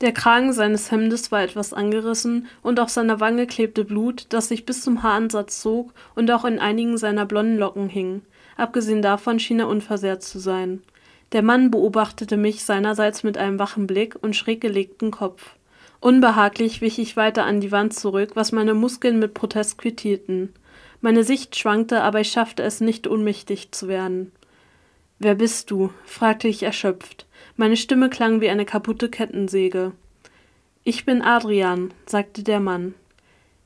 Der 0.00 0.12
Kragen 0.12 0.52
seines 0.52 0.90
Hemdes 0.90 1.30
war 1.30 1.42
etwas 1.42 1.72
angerissen 1.72 2.46
und 2.62 2.80
auf 2.80 2.88
seiner 2.88 3.20
Wange 3.20 3.46
klebte 3.46 3.84
Blut, 3.84 4.26
das 4.30 4.48
sich 4.48 4.66
bis 4.66 4.82
zum 4.82 5.02
Haaransatz 5.02 5.60
zog 5.60 5.92
und 6.14 6.30
auch 6.30 6.44
in 6.44 6.58
einigen 6.58 6.98
seiner 6.98 7.26
blonden 7.26 7.58
Locken 7.58 7.88
hing. 7.88 8.22
Abgesehen 8.56 9.02
davon 9.02 9.38
schien 9.38 9.60
er 9.60 9.68
unversehrt 9.68 10.22
zu 10.22 10.38
sein. 10.38 10.82
Der 11.32 11.42
Mann 11.42 11.70
beobachtete 11.70 12.36
mich 12.36 12.64
seinerseits 12.64 13.22
mit 13.22 13.38
einem 13.38 13.58
wachen 13.58 13.86
Blick 13.86 14.16
und 14.20 14.36
schräg 14.36 14.60
gelegten 14.60 15.10
Kopf. 15.10 15.56
Unbehaglich 16.00 16.80
wich 16.80 16.98
ich 16.98 17.16
weiter 17.16 17.44
an 17.44 17.60
die 17.60 17.72
Wand 17.72 17.94
zurück, 17.94 18.32
was 18.34 18.52
meine 18.52 18.74
Muskeln 18.74 19.18
mit 19.18 19.34
Protest 19.34 19.78
quittierten. 19.78 20.52
Meine 21.00 21.24
Sicht 21.24 21.56
schwankte, 21.56 22.02
aber 22.02 22.20
ich 22.20 22.30
schaffte 22.30 22.62
es 22.62 22.80
nicht, 22.80 23.06
ohnmächtig 23.06 23.72
zu 23.72 23.88
werden. 23.88 24.32
Wer 25.18 25.34
bist 25.34 25.70
du? 25.70 25.90
fragte 26.04 26.48
ich 26.48 26.62
erschöpft. 26.62 27.26
Meine 27.56 27.76
Stimme 27.76 28.10
klang 28.10 28.40
wie 28.40 28.48
eine 28.48 28.64
kaputte 28.64 29.08
Kettensäge. 29.08 29.92
Ich 30.82 31.04
bin 31.04 31.22
Adrian, 31.22 31.94
sagte 32.04 32.42
der 32.42 32.58
Mann. 32.58 32.94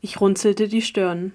Ich 0.03 0.21
runzelte 0.21 0.69
die 0.69 0.83
Stirn. 0.83 1.33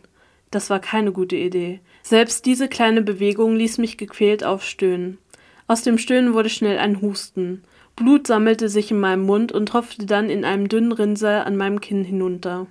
Das 0.51 0.69
war 0.69 0.79
keine 0.79 1.11
gute 1.11 1.35
Idee. 1.35 1.79
Selbst 2.03 2.45
diese 2.45 2.67
kleine 2.67 3.01
Bewegung 3.01 3.55
ließ 3.55 3.79
mich 3.79 3.97
gequält 3.97 4.43
aufstöhnen. 4.43 5.17
Aus 5.65 5.81
dem 5.81 5.97
Stöhnen 5.97 6.35
wurde 6.35 6.49
schnell 6.49 6.77
ein 6.77 7.01
Husten. 7.01 7.63
Blut 7.95 8.27
sammelte 8.27 8.69
sich 8.69 8.91
in 8.91 8.99
meinem 8.99 9.25
Mund 9.25 9.51
und 9.51 9.67
tropfte 9.67 10.05
dann 10.05 10.29
in 10.29 10.45
einem 10.45 10.69
dünnen 10.69 10.91
Rinnsal 10.91 11.43
an 11.43 11.57
meinem 11.57 11.81
Kinn 11.81 12.03
hinunter. 12.03 12.67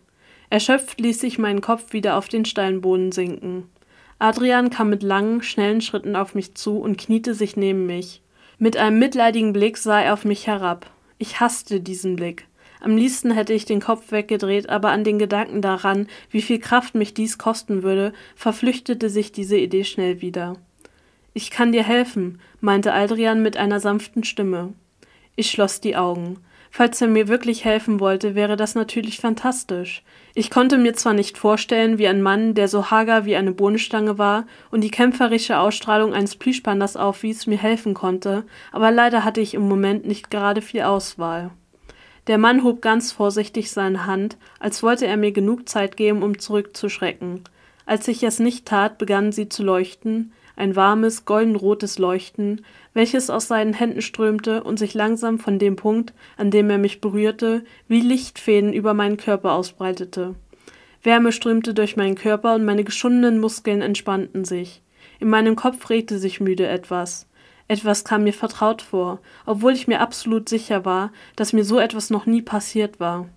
Erschöpft 0.49 1.01
ließ 1.01 1.25
ich 1.25 1.40
meinen 1.40 1.61
Kopf 1.61 1.92
wieder 1.92 2.16
auf 2.16 2.29
den 2.29 2.45
Steinboden 2.45 3.11
sinken. 3.11 3.64
Adrian 4.21 4.71
kam 4.71 4.90
mit 4.90 5.03
langen, 5.03 5.42
schnellen 5.42 5.81
Schritten 5.81 6.14
auf 6.14 6.37
mich 6.37 6.55
zu 6.55 6.79
und 6.79 6.99
kniete 6.99 7.35
sich 7.35 7.57
neben 7.57 7.87
mich. 7.87 8.22
Mit 8.62 8.77
einem 8.77 9.01
mitleidigen 9.01 9.53
Blick 9.53 9.77
sah 9.77 10.03
er 10.03 10.12
auf 10.12 10.25
mich 10.25 10.46
herab. 10.46 10.88
Ich 11.18 11.40
hasste 11.40 11.81
diesen 11.81 12.14
Blick. 12.14 12.46
Am 12.81 12.96
liebsten 12.96 13.33
hätte 13.33 13.53
ich 13.53 13.64
den 13.64 13.81
Kopf 13.81 14.12
weggedreht, 14.12 14.68
aber 14.68 14.90
an 14.90 15.03
den 15.03 15.18
Gedanken 15.18 15.62
daran, 15.62 16.07
wie 16.31 16.42
viel 16.42 16.61
Kraft 16.61 16.94
mich 16.94 17.12
dies 17.12 17.38
kosten 17.38 17.83
würde, 17.83 18.12
verflüchtete 18.37 19.11
sich 19.11 19.33
diese 19.33 19.59
Idee 19.59 19.83
schnell 19.83 20.20
wieder. 20.20 20.59
Ich 21.35 21.51
kann 21.51 21.72
dir 21.72 21.83
helfen, 21.83 22.40
meinte 22.61 22.92
Adrian 22.92 23.42
mit 23.42 23.57
einer 23.57 23.81
sanften 23.81 24.22
Stimme. 24.22 24.75
Ich 25.35 25.51
schloss 25.51 25.81
die 25.81 25.96
Augen. 25.96 26.38
Falls 26.70 27.01
er 27.01 27.09
mir 27.09 27.27
wirklich 27.27 27.64
helfen 27.64 27.98
wollte, 27.98 28.37
wäre 28.37 28.55
das 28.55 28.77
natürlich 28.77 29.18
fantastisch. 29.18 30.05
Ich 30.35 30.51
konnte 30.51 30.79
mir 30.79 30.95
zwar 30.95 31.12
nicht 31.12 31.37
vorstellen, 31.37 31.99
wie 31.99 32.09
ein 32.09 32.23
Mann, 32.23 32.55
der 32.55 32.66
so 32.66 32.90
hager 32.90 33.27
wie 33.27 33.37
eine 33.37 33.53
Bohnenstange 33.53 34.16
war 34.16 34.47
und 34.71 34.81
die 34.83 34.90
kämpferische 34.90 35.59
Ausstrahlung 35.59 36.14
eines 36.14 36.37
Plüschpandas 36.37 36.97
aufwies, 36.97 37.47
mir 37.47 37.59
helfen 37.59 37.92
konnte, 37.92 38.45
aber 38.71 38.90
leider 38.90 39.25
hatte 39.25 39.42
ich 39.42 39.53
im 39.53 39.68
Moment 39.68 40.07
nicht 40.07 40.31
gerade 40.31 40.62
viel 40.62 40.83
Auswahl. 40.83 41.51
Der 42.29 42.38
Mann 42.38 42.64
hob 42.64 42.81
ganz 42.81 43.12
vorsichtig 43.12 43.71
seine 43.71 44.07
Hand, 44.07 44.38
als 44.59 44.83
wollte 44.83 45.07
er 45.07 45.18
mir 45.18 45.33
genug 45.33 45.68
Zeit 45.68 45.97
geben, 45.99 46.23
um 46.23 46.38
zurückzuschrecken. 46.38 47.45
Als 47.85 48.09
ich 48.09 48.23
es 48.23 48.38
nicht 48.38 48.64
tat, 48.64 48.97
begannen 48.97 49.33
sie 49.33 49.49
zu 49.49 49.62
leuchten, 49.62 50.33
ein 50.57 50.77
warmes, 50.77 51.25
goldenrotes 51.25 51.99
Leuchten, 51.99 52.65
welches 52.95 53.31
aus 53.31 53.49
seinen 53.49 53.73
Händen 53.73 54.03
strömte 54.03 54.62
und 54.62 54.79
sich 54.79 54.95
langsam 54.95 55.38
von 55.38 55.59
dem 55.59 55.77
Punkt, 55.77 56.12
an 56.37 56.51
dem 56.51 56.71
er 56.71 56.79
mich 56.79 57.01
berührte, 57.01 57.65
wie 57.88 58.01
Lichtfäden 58.01 58.73
über 58.73 58.95
meinen 58.95 59.17
Körper 59.17 59.53
ausbreitete. 59.53 60.35
Wärme 61.03 61.33
strömte 61.33 61.75
durch 61.75 61.97
meinen 61.97 62.15
Körper 62.15 62.55
und 62.55 62.65
meine 62.65 62.85
geschundenen 62.85 63.41
Muskeln 63.41 63.83
entspannten 63.83 64.45
sich. 64.45 64.83
In 65.19 65.29
meinem 65.29 65.57
Kopf 65.57 65.91
regte 65.91 66.19
sich 66.19 66.41
müde 66.41 66.67
etwas. 66.67 67.29
Etwas 67.69 68.05
kam 68.05 68.25
mir 68.25 68.33
vertraut 68.33 68.83
vor, 68.83 69.21
obwohl 69.47 69.73
ich 69.73 69.88
mir 69.88 70.01
absolut 70.01 70.49
sicher 70.49 70.85
war, 70.85 71.12
dass 71.37 71.53
mir 71.53 71.65
so 71.65 71.79
etwas 71.79 72.11
noch 72.11 72.27
nie 72.27 72.43
passiert 72.43 73.01
war. 73.01 73.29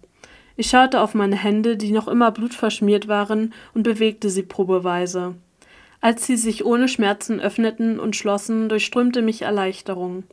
Ich 0.58 0.70
schaute 0.70 1.02
auf 1.02 1.14
meine 1.14 1.36
Hände, 1.36 1.78
die 1.78 1.92
noch 1.92 2.08
immer 2.08 2.32
blutverschmiert 2.32 3.08
waren, 3.08 3.54
und 3.74 3.84
bewegte 3.84 4.30
sie 4.30 4.44
probeweise. 4.44 5.36
Als 6.02 6.26
sie 6.26 6.38
sich 6.38 6.66
ohne 6.66 6.88
Schmerzen 6.88 7.40
öffneten 7.40 8.00
und 8.00 8.16
schlossen, 8.16 8.70
durchströmte 8.70 9.22
mich 9.22 9.42
Erleichterung. 9.42 10.24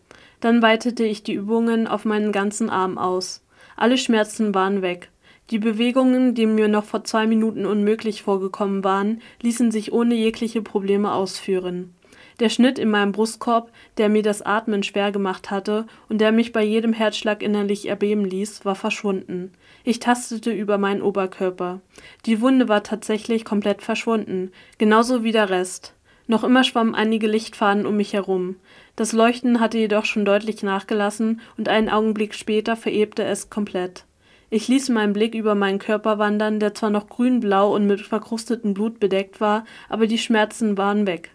Dann 0.40 0.60
weitete 0.60 1.04
ich 1.04 1.22
die 1.22 1.34
Übungen 1.34 1.86
auf 1.86 2.04
meinen 2.04 2.32
ganzen 2.32 2.68
Arm 2.68 2.98
aus. 2.98 3.42
Alle 3.76 3.96
Schmerzen 3.96 4.54
waren 4.54 4.82
weg. 4.82 5.10
Die 5.50 5.58
Bewegungen, 5.58 6.34
die 6.34 6.46
mir 6.46 6.68
noch 6.68 6.84
vor 6.84 7.04
zwei 7.04 7.26
Minuten 7.26 7.66
unmöglich 7.66 8.22
vorgekommen 8.22 8.84
waren, 8.84 9.20
ließen 9.42 9.70
sich 9.70 9.92
ohne 9.92 10.14
jegliche 10.14 10.62
Probleme 10.62 11.12
ausführen. 11.12 11.94
Der 12.42 12.48
Schnitt 12.48 12.80
in 12.80 12.90
meinem 12.90 13.12
Brustkorb, 13.12 13.70
der 13.98 14.08
mir 14.08 14.24
das 14.24 14.42
Atmen 14.42 14.82
schwer 14.82 15.12
gemacht 15.12 15.52
hatte 15.52 15.86
und 16.08 16.20
der 16.20 16.32
mich 16.32 16.50
bei 16.50 16.64
jedem 16.64 16.92
Herzschlag 16.92 17.40
innerlich 17.40 17.88
erbeben 17.88 18.24
ließ, 18.24 18.64
war 18.64 18.74
verschwunden. 18.74 19.52
Ich 19.84 20.00
tastete 20.00 20.50
über 20.50 20.76
meinen 20.76 21.02
Oberkörper. 21.02 21.80
Die 22.26 22.40
Wunde 22.40 22.68
war 22.68 22.82
tatsächlich 22.82 23.44
komplett 23.44 23.80
verschwunden, 23.80 24.50
genauso 24.76 25.22
wie 25.22 25.30
der 25.30 25.50
Rest. 25.50 25.94
Noch 26.26 26.42
immer 26.42 26.64
schwammen 26.64 26.96
einige 26.96 27.28
Lichtfahnen 27.28 27.86
um 27.86 27.96
mich 27.96 28.12
herum. 28.12 28.56
Das 28.96 29.12
Leuchten 29.12 29.60
hatte 29.60 29.78
jedoch 29.78 30.04
schon 30.04 30.24
deutlich 30.24 30.64
nachgelassen 30.64 31.40
und 31.56 31.68
einen 31.68 31.90
Augenblick 31.90 32.34
später 32.34 32.74
verebte 32.74 33.22
es 33.22 33.50
komplett. 33.50 34.04
Ich 34.50 34.66
ließ 34.66 34.88
meinen 34.88 35.12
Blick 35.12 35.36
über 35.36 35.54
meinen 35.54 35.78
Körper 35.78 36.18
wandern, 36.18 36.58
der 36.58 36.74
zwar 36.74 36.90
noch 36.90 37.08
grünblau 37.08 37.72
und 37.72 37.86
mit 37.86 38.00
verkrustetem 38.00 38.74
Blut 38.74 38.98
bedeckt 38.98 39.40
war, 39.40 39.64
aber 39.88 40.08
die 40.08 40.18
Schmerzen 40.18 40.76
waren 40.76 41.06
weg. 41.06 41.30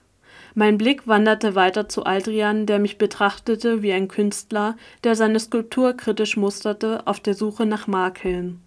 Mein 0.60 0.80
Blick 0.80 1.06
wanderte 1.06 1.54
weiter 1.54 1.88
zu 1.88 2.04
Aldrian, 2.06 2.66
der 2.66 2.80
mich 2.80 2.98
betrachtete 2.98 3.84
wie 3.84 3.94
ein 3.94 4.08
Künstler, 4.08 4.76
der 5.04 5.16
seine 5.16 5.40
Skulptur 5.40 5.94
kritisch 5.94 6.36
musterte, 6.36 7.06
auf 7.06 7.20
der 7.20 7.36
Suche 7.36 7.68
nach 7.68 7.86
Makeln. 7.86 8.60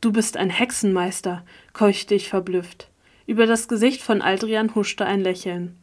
Du 0.00 0.10
bist 0.10 0.36
ein 0.36 0.50
Hexenmeister, 0.50 1.44
keuchte 1.72 2.16
ich 2.16 2.28
verblüfft. 2.28 2.88
Über 3.24 3.46
das 3.46 3.68
Gesicht 3.68 4.02
von 4.02 4.20
Aldrian 4.20 4.74
huschte 4.74 5.06
ein 5.06 5.20
Lächeln. 5.20 5.76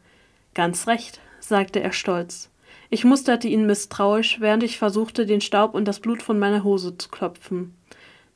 Ganz 0.55 0.87
recht, 0.87 1.21
sagte 1.39 1.79
er 1.79 1.93
stolz. 1.93 2.49
Ich 2.89 3.05
musterte 3.05 3.47
ihn 3.47 3.65
misstrauisch, 3.65 4.41
während 4.41 4.63
ich 4.63 4.77
versuchte, 4.77 5.25
den 5.25 5.39
Staub 5.39 5.73
und 5.73 5.85
das 5.85 6.01
Blut 6.01 6.21
von 6.21 6.37
meiner 6.37 6.65
Hose 6.65 6.97
zu 6.97 7.07
klopfen. 7.07 7.73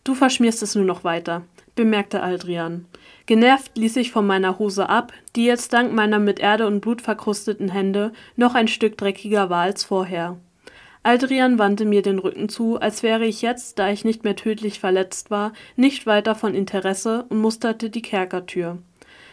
Du 0.07 0.15
verschmierst 0.15 0.63
es 0.63 0.73
nur 0.73 0.85
noch 0.85 1.03
weiter, 1.03 1.41
bemerkte 1.75 2.23
Aldrian. 2.23 2.85
Genervt 3.25 3.77
ließ 3.77 3.97
ich 3.97 4.09
von 4.09 4.25
meiner 4.25 4.57
Hose 4.57 4.87
ab, 4.87 5.11
die 5.35 5.43
jetzt 5.43 5.73
dank 5.73 5.91
meiner 5.91 6.17
mit 6.17 6.39
Erde 6.39 6.65
und 6.65 6.79
Blut 6.79 7.01
verkrusteten 7.01 7.67
Hände 7.67 8.13
noch 8.37 8.55
ein 8.55 8.69
Stück 8.69 8.97
dreckiger 8.97 9.49
war 9.49 9.63
als 9.63 9.83
vorher. 9.83 10.37
Aldrian 11.03 11.59
wandte 11.59 11.83
mir 11.83 12.03
den 12.03 12.19
Rücken 12.19 12.47
zu, 12.47 12.79
als 12.79 13.03
wäre 13.03 13.25
ich 13.25 13.41
jetzt, 13.41 13.79
da 13.79 13.89
ich 13.89 14.05
nicht 14.05 14.23
mehr 14.23 14.37
tödlich 14.37 14.79
verletzt 14.79 15.29
war, 15.29 15.51
nicht 15.75 16.05
weiter 16.05 16.35
von 16.35 16.55
Interesse 16.55 17.25
und 17.27 17.41
musterte 17.41 17.89
die 17.89 18.01
Kerkertür. 18.01 18.77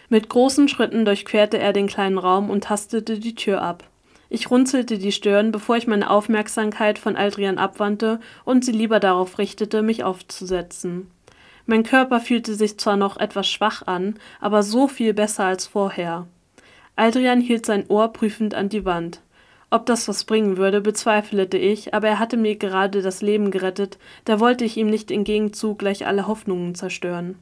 Mit 0.09 0.29
großen 0.29 0.67
Schritten 0.67 1.05
durchquerte 1.05 1.57
er 1.57 1.73
den 1.73 1.87
kleinen 1.87 2.19
Raum 2.19 2.51
und 2.51 2.65
tastete 2.65 3.21
die 3.21 3.37
Tür 3.37 3.63
ab. 3.63 3.85
Ich 4.29 4.51
runzelte 4.51 4.99
die 4.99 5.13
Stirn, 5.13 5.53
bevor 5.53 5.77
ich 5.77 5.87
meine 5.87 6.11
Aufmerksamkeit 6.11 6.99
von 6.99 7.17
Aldrian 7.17 7.59
abwandte 7.59 8.21
und 8.45 8.65
sie 8.65 8.73
lieber 8.73 9.01
darauf 9.01 9.39
richtete, 9.39 9.83
mich 9.83 10.05
aufzusetzen. 10.05 11.11
Mein 11.67 11.83
Körper 11.83 12.21
fühlte 12.21 12.55
sich 12.55 12.79
zwar 12.79 12.97
noch 12.97 13.17
etwas 13.17 13.49
schwach 13.49 13.87
an, 13.87 14.17
aber 14.41 14.63
so 14.63 14.89
viel 14.89 15.15
besser 15.15 15.45
als 15.45 15.67
vorher. 15.67 16.27
Aldrian 16.97 17.41
hielt 17.41 17.67
sein 17.67 17.87
Ohr 17.89 18.13
prüfend 18.13 18.55
an 18.55 18.69
die 18.69 18.85
Wand. 18.85 19.21
Ob 19.71 19.87
das 19.87 20.07
was 20.07 20.25
bringen 20.25 20.57
würde, 20.57 20.81
bezweifelte 20.81 21.59
ich, 21.59 21.95
aber 21.95 22.07
er 22.07 22.19
hatte 22.19 22.37
mir 22.37 22.55
gerade 22.57 23.03
das 23.03 23.23
Leben 23.23 23.51
gerettet, 23.51 23.99
da 24.25 24.39
wollte 24.39 24.65
ich 24.65 24.77
ihm 24.77 24.89
nicht 24.89 25.11
im 25.11 25.25
Gegenzug 25.25 25.81
gleich 25.81 26.07
alle 26.07 26.29
Hoffnungen 26.29 26.75
zerstören. 26.75 27.37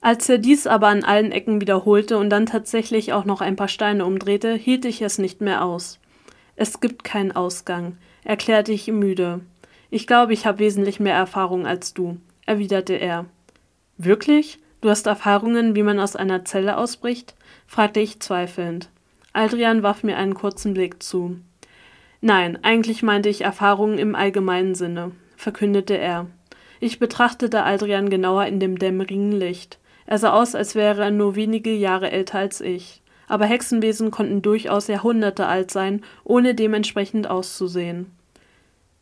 Als 0.00 0.28
er 0.28 0.38
dies 0.38 0.66
aber 0.66 0.88
an 0.88 1.02
allen 1.02 1.32
Ecken 1.32 1.60
wiederholte 1.60 2.18
und 2.18 2.30
dann 2.30 2.46
tatsächlich 2.46 3.12
auch 3.12 3.24
noch 3.24 3.40
ein 3.40 3.56
paar 3.56 3.68
Steine 3.68 4.04
umdrehte, 4.04 4.54
hielt 4.54 4.84
ich 4.84 5.00
es 5.02 5.18
nicht 5.18 5.40
mehr 5.40 5.64
aus. 5.64 5.98
Es 6.56 6.80
gibt 6.80 7.04
keinen 7.04 7.32
Ausgang, 7.32 7.96
erklärte 8.22 8.72
ich 8.72 8.88
ihm 8.88 8.98
müde. 8.98 9.40
Ich 9.90 10.06
glaube, 10.06 10.32
ich 10.32 10.46
habe 10.46 10.60
wesentlich 10.60 11.00
mehr 11.00 11.14
Erfahrung 11.14 11.66
als 11.66 11.94
du, 11.94 12.18
erwiderte 12.46 12.94
er. 12.94 13.26
Wirklich? 13.96 14.58
Du 14.80 14.90
hast 14.90 15.06
Erfahrungen, 15.06 15.74
wie 15.74 15.82
man 15.82 15.98
aus 15.98 16.16
einer 16.16 16.44
Zelle 16.44 16.76
ausbricht? 16.76 17.34
fragte 17.66 18.00
ich 18.00 18.20
zweifelnd. 18.20 18.90
Adrian 19.32 19.82
warf 19.82 20.02
mir 20.02 20.16
einen 20.16 20.34
kurzen 20.34 20.74
Blick 20.74 21.02
zu. 21.02 21.40
Nein, 22.20 22.58
eigentlich 22.62 23.02
meinte 23.02 23.28
ich 23.28 23.42
Erfahrungen 23.42 23.98
im 23.98 24.14
allgemeinen 24.14 24.74
Sinne, 24.74 25.12
verkündete 25.36 25.96
er. 25.96 26.26
Ich 26.80 26.98
betrachtete 26.98 27.64
Adrian 27.64 28.10
genauer 28.10 28.46
in 28.46 28.60
dem 28.60 28.78
dämmerigen 28.78 29.32
Licht. 29.32 29.78
Er 30.06 30.18
sah 30.18 30.32
aus, 30.32 30.54
als 30.54 30.74
wäre 30.74 31.02
er 31.04 31.10
nur 31.10 31.34
wenige 31.34 31.72
Jahre 31.72 32.10
älter 32.10 32.38
als 32.38 32.60
ich. 32.60 33.02
Aber 33.28 33.46
Hexenwesen 33.46 34.10
konnten 34.10 34.42
durchaus 34.42 34.86
Jahrhunderte 34.86 35.46
alt 35.46 35.70
sein, 35.70 36.02
ohne 36.24 36.54
dementsprechend 36.54 37.28
auszusehen. 37.28 38.06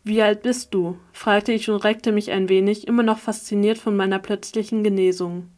Wie 0.04 0.22
alt 0.22 0.42
bist 0.42 0.74
du? 0.74 0.98
fragte 1.12 1.52
ich 1.52 1.70
und 1.70 1.84
reckte 1.84 2.12
mich 2.12 2.30
ein 2.30 2.48
wenig, 2.48 2.88
immer 2.88 3.02
noch 3.02 3.18
fasziniert 3.18 3.78
von 3.78 3.96
meiner 3.96 4.18
plötzlichen 4.18 4.82
Genesung. 4.82 5.48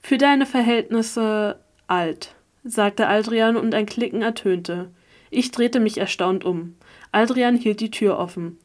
Für 0.00 0.18
deine 0.18 0.46
Verhältnisse 0.46 1.58
alt, 1.86 2.34
sagte 2.64 3.08
Aldrian 3.08 3.56
und 3.56 3.74
ein 3.74 3.86
Klicken 3.86 4.22
ertönte. 4.22 4.90
Ich 5.30 5.50
drehte 5.50 5.80
mich 5.80 5.98
erstaunt 5.98 6.44
um. 6.44 6.76
Aldrian 7.12 7.56
hielt 7.56 7.80
die 7.80 7.90
Tür 7.90 8.18
offen. 8.18 8.58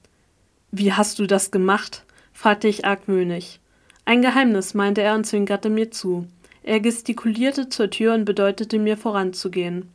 Wie 0.72 0.94
hast 0.94 1.20
du 1.20 1.26
das 1.26 1.52
gemacht? 1.52 2.04
fragte 2.34 2.68
ich 2.68 2.86
argwöhnig. 2.86 3.60
Ein 4.04 4.22
Geheimnis, 4.22 4.74
meinte 4.74 5.02
er 5.02 5.16
und 5.16 5.26
zwinkerte 5.26 5.70
mir 5.70 5.90
zu. 5.90 6.28
Er 6.68 6.80
gestikulierte 6.80 7.70
zur 7.70 7.92
Tür 7.92 8.16
und 8.16 8.26
bedeutete 8.26 8.80
mir 8.80 8.98
voranzugehen. 8.98 9.92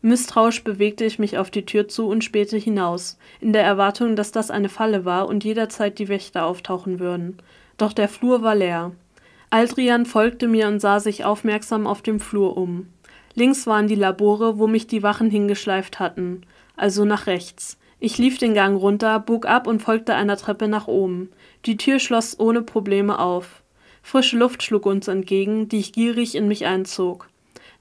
Misstrauisch 0.00 0.64
bewegte 0.64 1.04
ich 1.04 1.18
mich 1.18 1.36
auf 1.36 1.50
die 1.50 1.66
Tür 1.66 1.88
zu 1.88 2.08
und 2.08 2.24
spähte 2.24 2.56
hinaus, 2.56 3.18
in 3.38 3.52
der 3.52 3.64
Erwartung, 3.64 4.16
dass 4.16 4.32
das 4.32 4.50
eine 4.50 4.70
Falle 4.70 5.04
war 5.04 5.28
und 5.28 5.44
jederzeit 5.44 5.98
die 5.98 6.08
Wächter 6.08 6.46
auftauchen 6.46 7.00
würden. 7.00 7.36
Doch 7.76 7.92
der 7.92 8.08
Flur 8.08 8.40
war 8.40 8.54
leer. 8.54 8.92
Aldrian 9.50 10.06
folgte 10.06 10.48
mir 10.48 10.68
und 10.68 10.80
sah 10.80 11.00
sich 11.00 11.22
aufmerksam 11.26 11.86
auf 11.86 12.00
dem 12.00 12.18
Flur 12.18 12.56
um. 12.56 12.86
Links 13.34 13.66
waren 13.66 13.86
die 13.86 13.94
Labore, 13.94 14.58
wo 14.58 14.66
mich 14.66 14.86
die 14.86 15.02
Wachen 15.02 15.28
hingeschleift 15.28 15.98
hatten, 15.98 16.46
also 16.76 17.04
nach 17.04 17.26
rechts. 17.26 17.76
Ich 18.00 18.16
lief 18.16 18.38
den 18.38 18.54
Gang 18.54 18.80
runter, 18.80 19.20
bog 19.20 19.44
ab 19.44 19.66
und 19.66 19.82
folgte 19.82 20.14
einer 20.14 20.38
Treppe 20.38 20.66
nach 20.66 20.88
oben. 20.88 21.28
Die 21.66 21.76
Tür 21.76 21.98
schloss 21.98 22.40
ohne 22.40 22.62
Probleme 22.62 23.18
auf. 23.18 23.62
Frische 24.06 24.38
Luft 24.38 24.62
schlug 24.62 24.86
uns 24.86 25.08
entgegen, 25.08 25.68
die 25.68 25.80
ich 25.80 25.92
gierig 25.92 26.36
in 26.36 26.46
mich 26.46 26.64
einzog. 26.64 27.28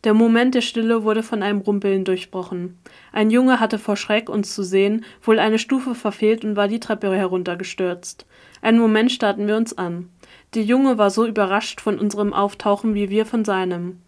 Der 0.03 0.15
Moment 0.15 0.55
der 0.55 0.61
Stille 0.61 1.03
wurde 1.03 1.21
von 1.21 1.43
einem 1.43 1.61
Rumpeln 1.61 2.03
durchbrochen. 2.03 2.79
Ein 3.11 3.29
Junge 3.29 3.59
hatte 3.59 3.77
vor 3.77 3.95
Schreck, 3.95 4.27
uns 4.27 4.55
zu 4.55 4.63
sehen, 4.63 5.05
wohl 5.21 5.37
eine 5.37 5.59
Stufe 5.59 5.93
verfehlt 5.93 6.43
und 6.43 6.55
war 6.55 6.67
die 6.67 6.79
Treppe 6.79 7.15
heruntergestürzt. 7.15 8.25
Einen 8.63 8.79
Moment 8.79 9.11
starrten 9.11 9.45
wir 9.45 9.55
uns 9.55 9.77
an. 9.77 10.09
Der 10.55 10.63
Junge 10.63 10.97
war 10.97 11.11
so 11.11 11.27
überrascht 11.27 11.79
von 11.79 11.99
unserem 11.99 12.33
Auftauchen 12.33 12.95
wie 12.95 13.11
wir 13.11 13.27
von 13.27 13.45
seinem. 13.45 13.99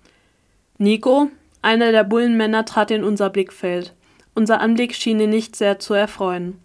Nico? 0.79 1.29
Einer 1.61 1.91
der 1.91 2.03
Bullenmänner 2.03 2.65
trat 2.65 2.89
in 2.89 3.03
unser 3.03 3.29
Blickfeld. 3.29 3.93
Unser 4.33 4.59
Anblick 4.59 4.95
schien 4.95 5.19
ihn 5.19 5.29
nicht 5.29 5.55
sehr 5.55 5.77
zu 5.77 5.93
erfreuen. 5.93 6.57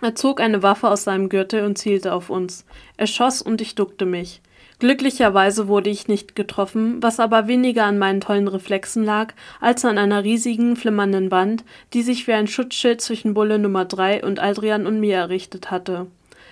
Er 0.00 0.14
zog 0.14 0.40
eine 0.40 0.62
Waffe 0.62 0.88
aus 0.88 1.02
seinem 1.02 1.28
Gürtel 1.28 1.64
und 1.64 1.76
zielte 1.76 2.12
auf 2.12 2.30
uns. 2.30 2.64
Er 2.96 3.08
schoss 3.08 3.42
und 3.42 3.60
ich 3.60 3.74
duckte 3.74 4.06
mich. 4.06 4.42
Glücklicherweise 4.78 5.68
wurde 5.68 5.88
ich 5.88 6.06
nicht 6.06 6.36
getroffen, 6.36 7.02
was 7.02 7.18
aber 7.18 7.48
weniger 7.48 7.84
an 7.84 7.98
meinen 7.98 8.20
tollen 8.20 8.46
Reflexen 8.46 9.04
lag, 9.04 9.32
als 9.58 9.86
an 9.86 9.96
einer 9.96 10.22
riesigen, 10.22 10.76
flimmernden 10.76 11.30
Wand, 11.30 11.64
die 11.94 12.02
sich 12.02 12.26
wie 12.26 12.34
ein 12.34 12.46
Schutzschild 12.46 13.00
zwischen 13.00 13.32
Bulle 13.32 13.58
Nummer 13.58 13.86
3 13.86 14.22
und 14.22 14.38
Aldrian 14.38 14.86
und 14.86 15.00
mir 15.00 15.16
errichtet 15.16 15.70
hatte. 15.70 16.08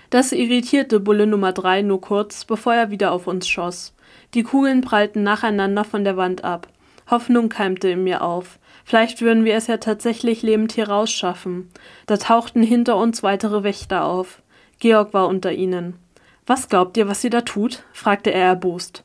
Das 0.09 0.33
irritierte 0.33 1.01
Bulle 1.01 1.27
Nummer 1.27 1.53
3 1.53 1.83
nur 1.83 2.01
kurz, 2.01 2.47
bevor 2.47 2.73
er 2.73 2.91
wieder 2.91 3.13
auf 3.13 3.27
uns 3.27 3.47
schoss. 3.47 3.93
Die 4.33 4.43
Kugeln 4.43 4.81
prallten 4.81 5.23
nacheinander 5.23 5.85
von 5.85 6.05
der 6.05 6.17
Wand 6.17 6.45
ab. 6.45 6.69
Hoffnung 7.11 7.51
keimte 7.51 7.91
in 7.91 8.05
mir 8.05 8.23
auf. 8.23 8.59
Vielleicht 8.87 9.21
würden 9.21 9.45
wir 9.45 9.55
es 9.55 9.67
ja 9.67 9.77
tatsächlich 9.77 10.43
lebend 10.43 10.73
hier 10.73 10.89
rausschaffen. 10.89 11.71
Da 12.07 12.17
tauchten 12.17 12.63
hinter 12.63 12.97
uns 12.97 13.23
weitere 13.23 13.65
Wächter 13.65 14.05
auf. 14.05 14.43
Georg 14.79 15.13
war 15.13 15.29
unter 15.29 15.53
ihnen. 15.53 15.99
Was 16.47 16.69
glaubt 16.69 16.97
ihr, 16.97 17.09
was 17.09 17.23
sie 17.23 17.31
da 17.31 17.41
tut? 17.41 17.85
fragte 17.93 18.31
er 18.31 18.45
erbost. 18.45 19.05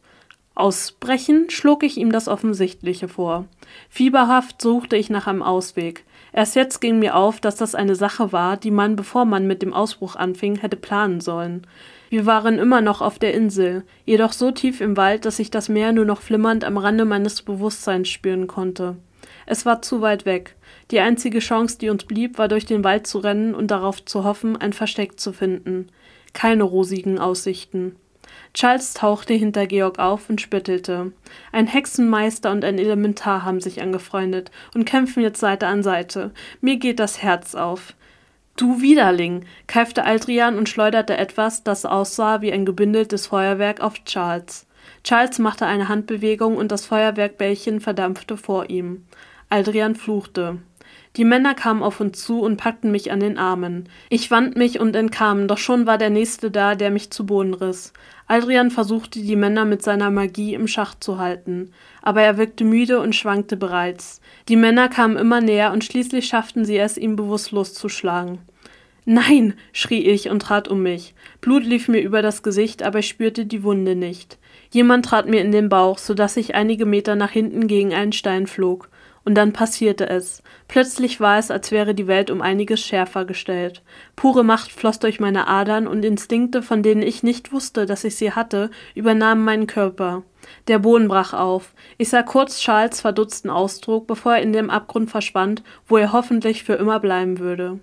Ausbrechen 0.55 1.49
schlug 1.49 1.83
ich 1.83 1.97
ihm 1.97 2.11
das 2.11 2.27
Offensichtliche 2.27 3.07
vor. 3.07 3.45
Fieberhaft 3.89 4.61
suchte 4.61 4.97
ich 4.97 5.09
nach 5.09 5.25
einem 5.25 5.41
Ausweg. 5.41 6.03
Erst 6.33 6.55
jetzt 6.57 6.81
ging 6.81 6.99
mir 6.99 7.15
auf, 7.15 7.39
dass 7.39 7.55
das 7.55 7.75
eine 7.75 7.95
Sache 7.95 8.33
war, 8.33 8.57
die 8.57 8.71
man, 8.71 8.97
bevor 8.97 9.23
man 9.23 9.47
mit 9.47 9.61
dem 9.61 9.73
Ausbruch 9.73 10.17
anfing, 10.17 10.57
hätte 10.57 10.75
planen 10.75 11.21
sollen. 11.21 11.65
Wir 12.09 12.25
waren 12.25 12.59
immer 12.59 12.81
noch 12.81 13.01
auf 13.01 13.19
der 13.19 13.33
Insel, 13.33 13.83
jedoch 14.05 14.33
so 14.33 14.51
tief 14.51 14.81
im 14.81 14.97
Wald, 14.97 15.25
dass 15.25 15.39
ich 15.39 15.49
das 15.49 15.69
Meer 15.69 15.93
nur 15.93 16.05
noch 16.05 16.21
flimmernd 16.21 16.65
am 16.65 16.77
Rande 16.77 17.05
meines 17.05 17.41
Bewusstseins 17.41 18.09
spüren 18.09 18.47
konnte. 18.47 18.97
Es 19.45 19.65
war 19.65 19.81
zu 19.81 20.01
weit 20.01 20.25
weg. 20.25 20.55
Die 20.91 20.99
einzige 20.99 21.39
Chance, 21.39 21.77
die 21.79 21.89
uns 21.89 22.03
blieb, 22.03 22.37
war 22.37 22.47
durch 22.47 22.65
den 22.65 22.83
Wald 22.83 23.07
zu 23.07 23.19
rennen 23.19 23.55
und 23.55 23.71
darauf 23.71 24.03
zu 24.03 24.23
hoffen, 24.23 24.57
ein 24.57 24.73
Versteck 24.73 25.19
zu 25.19 25.31
finden. 25.31 25.87
Keine 26.33 26.63
rosigen 26.63 27.19
Aussichten. 27.19 27.95
Charles 28.53 28.93
tauchte 28.93 29.33
hinter 29.33 29.67
Georg 29.67 29.99
auf 29.99 30.29
und 30.29 30.41
spöttelte. 30.41 31.11
Ein 31.51 31.67
Hexenmeister 31.67 32.51
und 32.51 32.65
ein 32.65 32.79
Elementar 32.79 33.43
haben 33.43 33.61
sich 33.61 33.81
angefreundet 33.81 34.51
und 34.73 34.85
kämpfen 34.85 35.21
jetzt 35.21 35.39
Seite 35.39 35.67
an 35.67 35.83
Seite. 35.83 36.31
Mir 36.61 36.77
geht 36.77 36.99
das 36.99 37.21
Herz 37.21 37.55
auf. 37.55 37.93
Du 38.55 38.81
Widerling! 38.81 39.45
keifte 39.67 40.03
Aldrian 40.03 40.57
und 40.57 40.67
schleuderte 40.67 41.15
etwas, 41.15 41.63
das 41.63 41.85
aussah 41.85 42.41
wie 42.41 42.51
ein 42.51 42.65
gebündeltes 42.65 43.27
Feuerwerk, 43.27 43.79
auf 43.79 44.03
Charles. 44.03 44.67
Charles 45.03 45.39
machte 45.39 45.65
eine 45.65 45.87
Handbewegung 45.87 46.57
und 46.57 46.71
das 46.71 46.85
Feuerwerkbällchen 46.85 47.79
verdampfte 47.79 48.35
vor 48.35 48.69
ihm. 48.69 49.05
Aldrian 49.49 49.95
fluchte. 49.95 50.57
Die 51.15 51.25
Männer 51.25 51.55
kamen 51.55 51.81
auf 51.81 51.99
uns 51.99 52.23
zu 52.23 52.41
und 52.41 52.57
packten 52.57 52.91
mich 52.91 53.11
an 53.11 53.19
den 53.19 53.37
Armen. 53.37 53.89
Ich 54.09 54.29
wand 54.29 54.55
mich 54.55 54.79
und 54.79 54.95
entkam, 54.95 55.47
doch 55.47 55.57
schon 55.57 55.87
war 55.87 55.97
der 55.97 56.11
Nächste 56.11 56.51
da, 56.51 56.75
der 56.75 56.91
mich 56.91 57.09
zu 57.09 57.25
Boden 57.25 57.55
riss. 57.55 57.93
Aldrian 58.27 58.69
versuchte, 58.69 59.19
die 59.19 59.35
Männer 59.35 59.65
mit 59.65 59.81
seiner 59.81 60.11
Magie 60.11 60.53
im 60.53 60.67
Schach 60.67 60.93
zu 60.99 61.17
halten, 61.17 61.71
aber 62.03 62.21
er 62.21 62.37
wirkte 62.37 62.63
müde 62.63 62.99
und 62.99 63.15
schwankte 63.15 63.57
bereits. 63.57 64.21
Die 64.47 64.55
Männer 64.55 64.87
kamen 64.87 65.17
immer 65.17 65.41
näher 65.41 65.73
und 65.73 65.83
schließlich 65.83 66.27
schafften 66.27 66.63
sie 66.63 66.77
es, 66.77 66.95
ihn 66.95 67.15
bewusstlos 67.15 67.73
zu 67.73 67.89
schlagen. 67.89 68.39
Nein, 69.05 69.55
schrie 69.73 70.05
ich 70.05 70.29
und 70.29 70.43
trat 70.43 70.67
um 70.67 70.83
mich. 70.83 71.15
Blut 71.41 71.63
lief 71.63 71.87
mir 71.87 72.01
über 72.01 72.21
das 72.21 72.43
Gesicht, 72.43 72.83
aber 72.83 72.99
ich 72.99 73.07
spürte 73.07 73.47
die 73.47 73.63
Wunde 73.63 73.95
nicht. 73.95 74.37
Jemand 74.69 75.05
trat 75.05 75.27
mir 75.27 75.41
in 75.41 75.51
den 75.51 75.67
Bauch, 75.67 75.97
so 75.97 76.13
dass 76.13 76.37
ich 76.37 76.53
einige 76.53 76.85
Meter 76.85 77.15
nach 77.15 77.31
hinten 77.31 77.65
gegen 77.65 77.95
einen 77.95 78.11
Stein 78.11 78.45
flog. 78.45 78.89
Und 79.29 79.35
dann 79.35 79.53
passierte 79.53 80.09
es. 80.09 80.41
Plötzlich 80.67 81.19
war 81.19 81.37
es, 81.37 81.51
als 81.51 81.69
wäre 81.69 81.93
die 81.93 82.07
Welt 82.07 82.31
um 82.31 82.41
einiges 82.41 82.79
schärfer 82.79 83.25
gestellt. 83.25 83.83
Pure 84.15 84.43
Macht 84.43 84.71
floss 84.71 84.97
durch 84.97 85.19
meine 85.19 85.45
Adern 85.47 85.85
und 85.85 86.03
Instinkte, 86.03 86.63
von 86.63 86.81
denen 86.81 87.03
ich 87.03 87.21
nicht 87.21 87.51
wusste, 87.51 87.85
dass 87.85 88.03
ich 88.03 88.15
sie 88.15 88.31
hatte, 88.31 88.71
übernahmen 88.95 89.45
meinen 89.45 89.67
Körper. 89.67 90.23
Der 90.67 90.79
Boden 90.79 91.07
brach 91.07 91.33
auf. 91.33 91.75
Ich 91.99 92.09
sah 92.09 92.23
kurz 92.23 92.59
Charles 92.59 93.01
verdutzten 93.01 93.51
Ausdruck, 93.51 94.07
bevor 94.07 94.33
er 94.33 94.41
in 94.41 94.51
dem 94.51 94.71
Abgrund 94.71 95.11
verschwand, 95.11 95.61
wo 95.85 95.97
er 95.97 96.11
hoffentlich 96.11 96.63
für 96.63 96.73
immer 96.73 96.99
bleiben 96.99 97.37
würde. 97.37 97.79